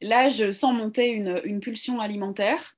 [0.00, 2.76] là, je sens monter une, pulsion alimentaire.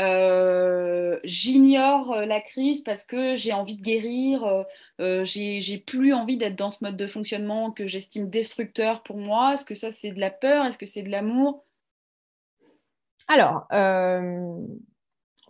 [0.00, 4.64] Euh, j'ignore euh, la crise parce que j'ai envie de guérir,
[4.98, 9.54] j'ai plus envie d'être dans ce mode de fonctionnement que j'estime destructeur pour moi.
[9.54, 10.64] Est-ce que ça c'est de la peur?
[10.66, 11.64] Est-ce que c'est de l'amour?
[13.28, 13.66] Alors,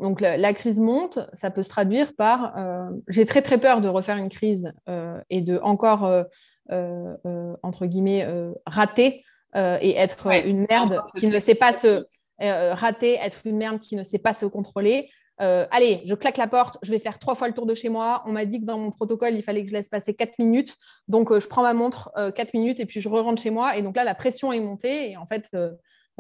[0.01, 3.89] donc la, crise monte, ça peut se traduire par euh, j'ai très très peur de
[3.89, 8.27] refaire une crise euh, et de encore euh, entre guillemets
[8.67, 9.25] rater
[9.55, 12.07] et être une merde qui ne sait pas se
[12.41, 15.09] rater, être une merde qui ne sait pas se contrôler.
[15.39, 18.25] allez, je claque la porte, je vais faire trois fois le tour de chez moi.
[18.27, 20.75] On m'a dit que dans mon protocole, il fallait que je laisse passer quatre minutes.
[21.07, 23.77] Donc, je prends ma montre quatre minutes et puis je re rentre chez moi.
[23.77, 25.13] Et donc là, la pression est montée.
[25.13, 25.49] Et en fait,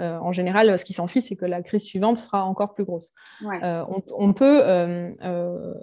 [0.00, 3.12] euh, en général, ce qui s'ensuit, c'est que la crise suivante sera encore plus grosse.
[3.62, 5.74] Euh, on, peut euh,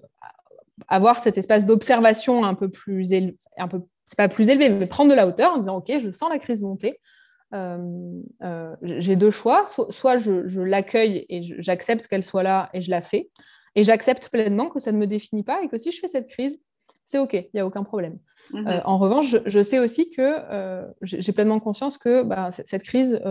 [0.87, 4.85] avoir cet espace d'observation un peu plus élevé, un peu, c'est pas plus élevé, mais
[4.85, 6.99] prendre de la hauteur en disant, OK, je sens la crise monter.
[8.81, 9.65] j'ai deux choix.
[9.65, 13.29] soit je, l'accueille et j'accepte qu'elle soit là et je la fais.
[13.75, 16.27] Et j'accepte pleinement que ça ne me définit pas et que si je fais cette
[16.27, 16.59] crise,
[17.05, 18.19] c'est OK, il n'y a aucun problème.
[18.51, 18.81] Mm-hmm.
[18.83, 20.35] en revanche, je, sais aussi que
[21.01, 23.21] j'ai pleinement conscience que bah, cette crise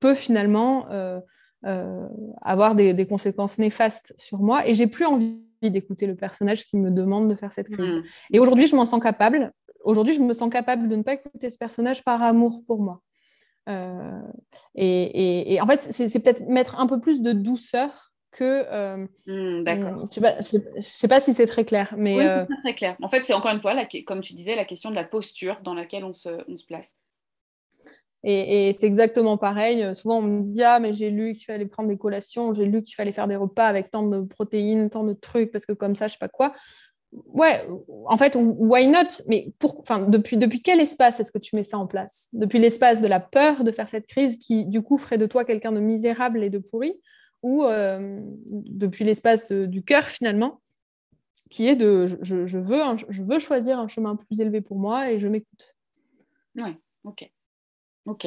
[0.00, 0.86] peut finalement
[2.42, 4.66] avoir des, conséquences néfastes sur moi.
[4.66, 7.92] Et j'ai plus envie d'écouter le personnage qui me demande de faire cette crise.
[7.92, 8.02] Hmm.
[8.32, 9.52] Et aujourd'hui, je m'en sens capable.
[9.84, 13.02] Aujourd'hui, je me sens capable de ne pas écouter ce personnage par amour pour moi.
[13.68, 14.20] Euh,
[14.74, 18.64] et, en fait, c'est peut-être mettre un peu plus de douceur que.
[18.70, 20.02] Euh, hmm, d'accord.
[20.02, 21.94] Hmm, je ne sais, pas si c'est très clair.
[21.96, 22.96] Mais, oui, c'est euh, très clair.
[23.02, 23.74] En fait, c'est encore une fois,
[24.06, 26.92] comme tu disais, la question de la posture dans laquelle on se, on se place.
[28.30, 29.94] Et, c'est exactement pareil.
[29.94, 32.82] Souvent, on me dit Ah, mais j'ai lu qu'il fallait prendre des collations, j'ai lu
[32.82, 35.96] qu'il fallait faire des repas avec tant de protéines, tant de trucs, parce que comme
[35.96, 36.54] ça, je sais pas quoi.
[37.10, 37.66] Ouais,
[38.04, 39.22] en fait, why not?
[39.28, 42.28] Mais pour, depuis, depuis quel espace est-ce que tu mets ça en place?
[42.34, 45.46] Depuis l'espace de la peur de faire cette crise qui, du coup, ferait de toi
[45.46, 47.00] quelqu'un de misérable et de pourri?
[47.42, 50.60] Ou euh, depuis l'espace du cœur, finalement,
[51.48, 55.10] qui est de je, je, veux je veux choisir un chemin plus élevé pour moi
[55.10, 55.74] et je m'écoute
[56.56, 57.30] Ouais, ok.
[58.08, 58.26] Ok.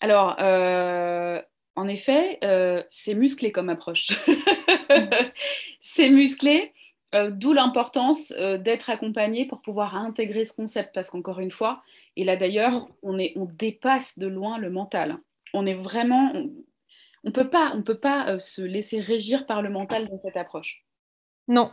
[0.00, 1.40] Alors, euh,
[1.74, 4.08] en effet, euh, c'est musclé comme approche.
[5.80, 6.74] c'est musclé,
[7.14, 11.82] euh, d'où l'importance d'être accompagné pour pouvoir intégrer ce concept, parce qu'encore une fois,
[12.16, 15.16] et là d'ailleurs, on, on dépasse de loin le mental.
[15.54, 16.34] On est vraiment,
[17.24, 20.84] on, peut pas, on peut pas se laisser régir par le mental dans cette approche.
[21.48, 21.70] Non,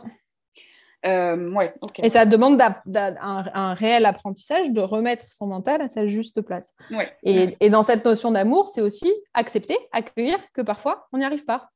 [1.06, 6.40] euh, ouais, Et ça demande un, réel apprentissage de remettre son mental à sa juste
[6.40, 6.74] place.
[7.22, 11.70] Et, dans cette notion d'amour, c'est aussi accepter, accueillir que parfois on n'y arrive pas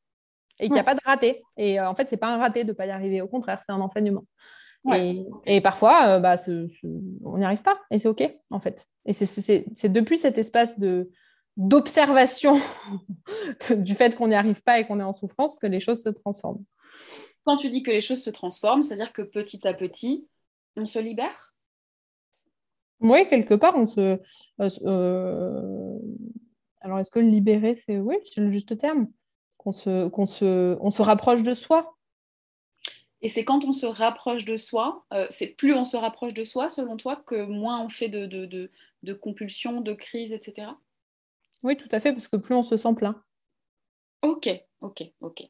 [0.61, 1.43] et qu'il n'y a pas de raté.
[1.57, 3.61] Et euh, en fait, c'est pas un raté de ne pas y arriver, au contraire,
[3.65, 4.25] c'est un enseignement.
[5.45, 6.37] Et, parfois, euh, bah,
[7.25, 8.87] on n'y arrive pas et c'est OK en fait.
[9.05, 11.11] Et c'est depuis cet espace de
[11.59, 12.61] d'observation
[13.77, 16.09] du fait qu'on n'y arrive pas et qu'on est en souffrance que les choses se
[16.09, 16.63] transforment.
[17.49, 20.29] Quand tu dis que les choses se transforment, c'est-à-dire que petit à petit,
[20.77, 21.55] on se libère?
[23.01, 24.21] Oui, quelque part, on se.
[24.61, 25.99] Euh, euh,
[26.83, 29.09] alors, est-ce que libérer, c'est oui, c'est le juste terme
[29.57, 31.97] Qu'on se, qu'on se, on se rapproche de soi.
[33.23, 36.45] Et c'est quand on se rapproche de soi, euh, c'est plus on se rapproche de
[36.45, 38.71] soi, selon toi, que moins on fait de, de, de,
[39.05, 40.73] de compulsions, de crises, etc.
[41.63, 43.25] Oui, tout à fait, parce que plus on se sent plein.
[44.21, 44.51] Ok,
[44.83, 45.49] ok, ok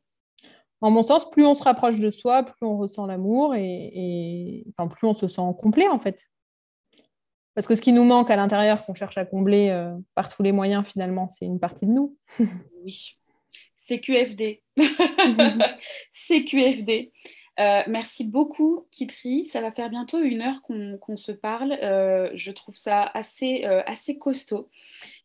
[0.81, 4.89] en mon sens, plus on se rapproche de soi, plus on ressent l'amour et, enfin,
[4.89, 6.27] plus on se sent complet en fait.
[7.55, 10.45] Parce que ce qui nous manque à l'intérieur, qu'on cherche à combler euh, par tous
[10.45, 12.17] les moyens, finalement, c'est une partie de nous.
[12.85, 13.19] oui,
[13.77, 14.63] c'est QFD.
[16.13, 17.11] c'est QFD.
[17.59, 19.49] Euh, merci beaucoup, Kitri.
[19.53, 21.77] Ça va faire bientôt une heure qu'on se parle.
[21.83, 24.71] Euh, je trouve ça assez, assez costaud.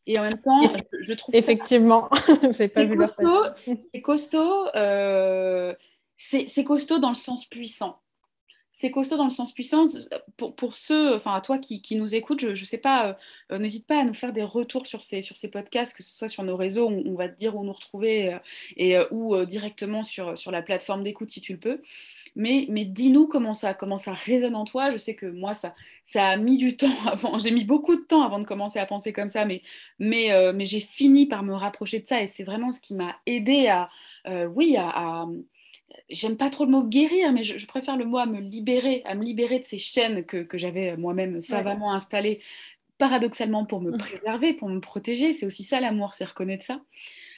[0.06, 0.62] Et en même temps,
[1.00, 2.10] je, trouve Effectivement,
[2.52, 5.74] j'ai pas vu costaud, C'est costaud, euh,
[6.18, 8.03] c'est costaud dans le sens puissant.
[8.74, 9.86] C'est costaud dans le sens puissant.
[10.36, 13.18] Pour, pour ceux, enfin à toi qui, qui nous écoutes, je ne sais pas,
[13.52, 16.12] euh, n'hésite pas à nous faire des retours sur ces, sur ces podcasts, que ce
[16.12, 18.40] soit sur nos réseaux, on, va te dire où nous retrouver, euh,
[18.76, 21.82] et, ou directement sur, sur la plateforme d'écoute si tu le peux
[22.36, 24.92] mais, mais dis-nous comment ça, comment ça résonne en toi.
[24.92, 28.02] Je sais que moi, ça, ça a mis du temps avant, j'ai mis beaucoup de
[28.02, 29.62] temps avant de commencer à penser comme ça, mais,
[30.00, 32.96] mais, euh, mais j'ai fini par me rapprocher de ça et c'est vraiment ce qui
[32.96, 33.90] m'a aidé à,
[34.28, 35.26] euh, oui, à,
[36.10, 39.16] j'aime pas trop le mot guérir, mais je, préfère le mot à me libérer, à
[39.16, 42.40] me libérer de ces chaînes que, que j'avais moi-même savamment installées,
[42.98, 43.98] paradoxalement pour me mmh.
[43.98, 45.34] préserver, pour me protéger.
[45.34, 46.82] C'est aussi ça l'amour, c'est reconnaître ça.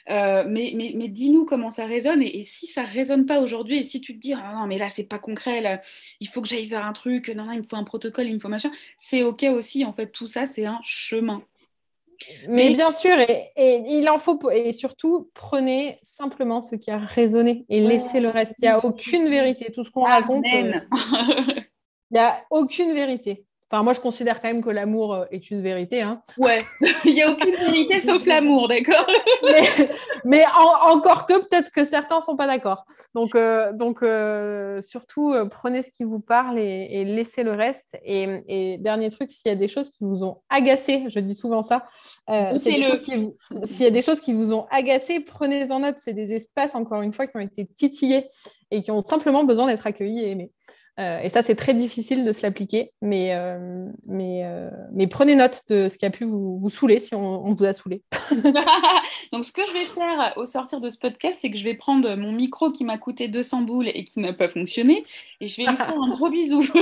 [0.08, 3.82] Euh, mais, mais, mais dis-nous comment ça résonne et, si ça résonne pas aujourd'hui et
[3.82, 5.80] si tu te dis ah non mais là c'est pas concret là
[6.20, 8.34] il faut que j'aille faire un truc non non il me faut un protocole il
[8.34, 11.42] me faut machin c'est ok aussi en fait tout ça c'est un chemin
[12.48, 17.64] mais, bien sûr et, il en faut et surtout prenez simplement ce qui a résonné
[17.68, 18.54] et laissez le reste.
[18.58, 19.72] Il n'y a aucune vérité.
[19.72, 20.72] Tout ce qu'on raconte euh,
[22.10, 25.50] il n'y a aucune vérité Enfin, moi, je considère quand même que l'amour euh, est
[25.50, 26.00] une vérité.
[26.00, 26.22] Hein.
[26.38, 26.64] Ouais,
[27.04, 29.06] il n'y a aucune vérité sauf l'amour, d'accord?
[30.24, 30.44] Mais,
[30.84, 32.84] encore que peut-être que certains ne sont pas d'accord.
[33.14, 37.98] Donc, euh, donc euh, surtout, prenez ce qui vous parle et, laissez le reste.
[38.04, 41.64] Et, dernier truc, s'il y a des choses qui vous ont agacé, je dis souvent
[41.64, 41.88] ça,
[42.28, 45.96] s'il y, y, a des choses qui vous ont agacé, prenez-en note.
[45.98, 48.28] C'est des espaces, encore une fois, qui ont été titillés
[48.70, 50.52] et qui ont simplement besoin d'être accueillis et aimés.
[50.98, 55.34] Euh, et ça, c'est très difficile de se l'appliquer, mais, euh, mais, euh, mais, prenez
[55.34, 58.02] note de ce qui a pu vous, vous saouler si on, vous a saoulé.
[59.32, 61.74] Donc, ce que je vais faire au sortir de ce podcast, c'est que je vais
[61.74, 65.04] prendre mon micro qui m'a coûté 200 boules et qui n'a pas fonctionné,
[65.40, 66.62] et je vais lui faire un gros bisou.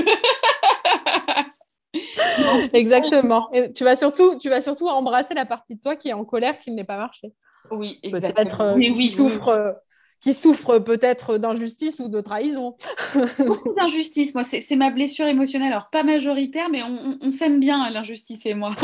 [2.72, 3.52] Exactement.
[3.52, 6.24] Et tu vas surtout, tu vas surtout embrasser la partie de toi qui est en
[6.24, 7.32] colère, qui n'est pas marché.
[7.70, 8.74] Oui, exactement.
[8.74, 9.80] Peut-être qui souffre
[10.20, 12.76] qui souffre peut-être d'injustice ou de trahison.
[13.38, 15.72] Beaucoup d'injustice, moi, c'est ma blessure émotionnelle.
[15.72, 18.74] Alors, pas majoritaire, mais on, s'aime bien, l'injustice et moi.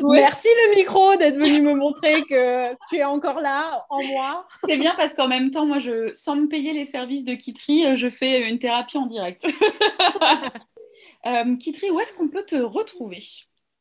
[0.00, 4.46] Merci le micro d'être venu me montrer que tu es encore là, en moi.
[4.68, 7.96] C'est bien parce qu'en même temps, moi, je, sans me payer les services de Kitry,
[7.96, 9.44] je fais une thérapie en direct.
[11.26, 13.18] euh, Kitry, où est-ce qu'on peut te retrouver?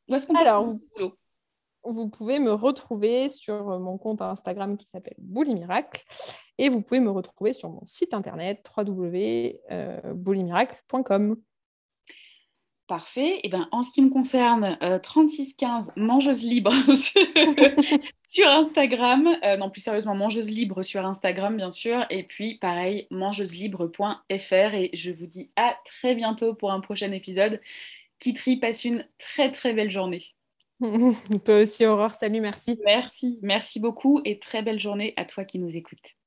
[0.09, 0.75] Où est-ce qu'on peut Alors,
[1.83, 6.03] vous pouvez me retrouver sur mon compte Instagram qui s'appelle Bouli Miracle
[6.57, 11.37] et vous pouvez me retrouver sur mon site internet www.boulimiracle.com.
[12.91, 13.37] Parfait.
[13.37, 16.73] Et eh ben, en ce qui me concerne, 3615 euh, mangeuse libre
[18.27, 19.29] sur, Instagram.
[19.45, 22.05] Euh, non, plus sérieusement, mangeuse libre sur Instagram, bien sûr.
[22.09, 24.73] Et puis, pareil, mangeuselibre.fr.
[24.73, 27.61] Et je vous dis à très bientôt pour un prochain épisode.
[28.19, 30.25] Kitri passe une très, très belle journée.
[31.45, 32.15] toi aussi, Aurore.
[32.15, 32.79] Salut, merci.
[32.83, 36.20] Merci, merci beaucoup et très belle journée à toi qui nous écoutes.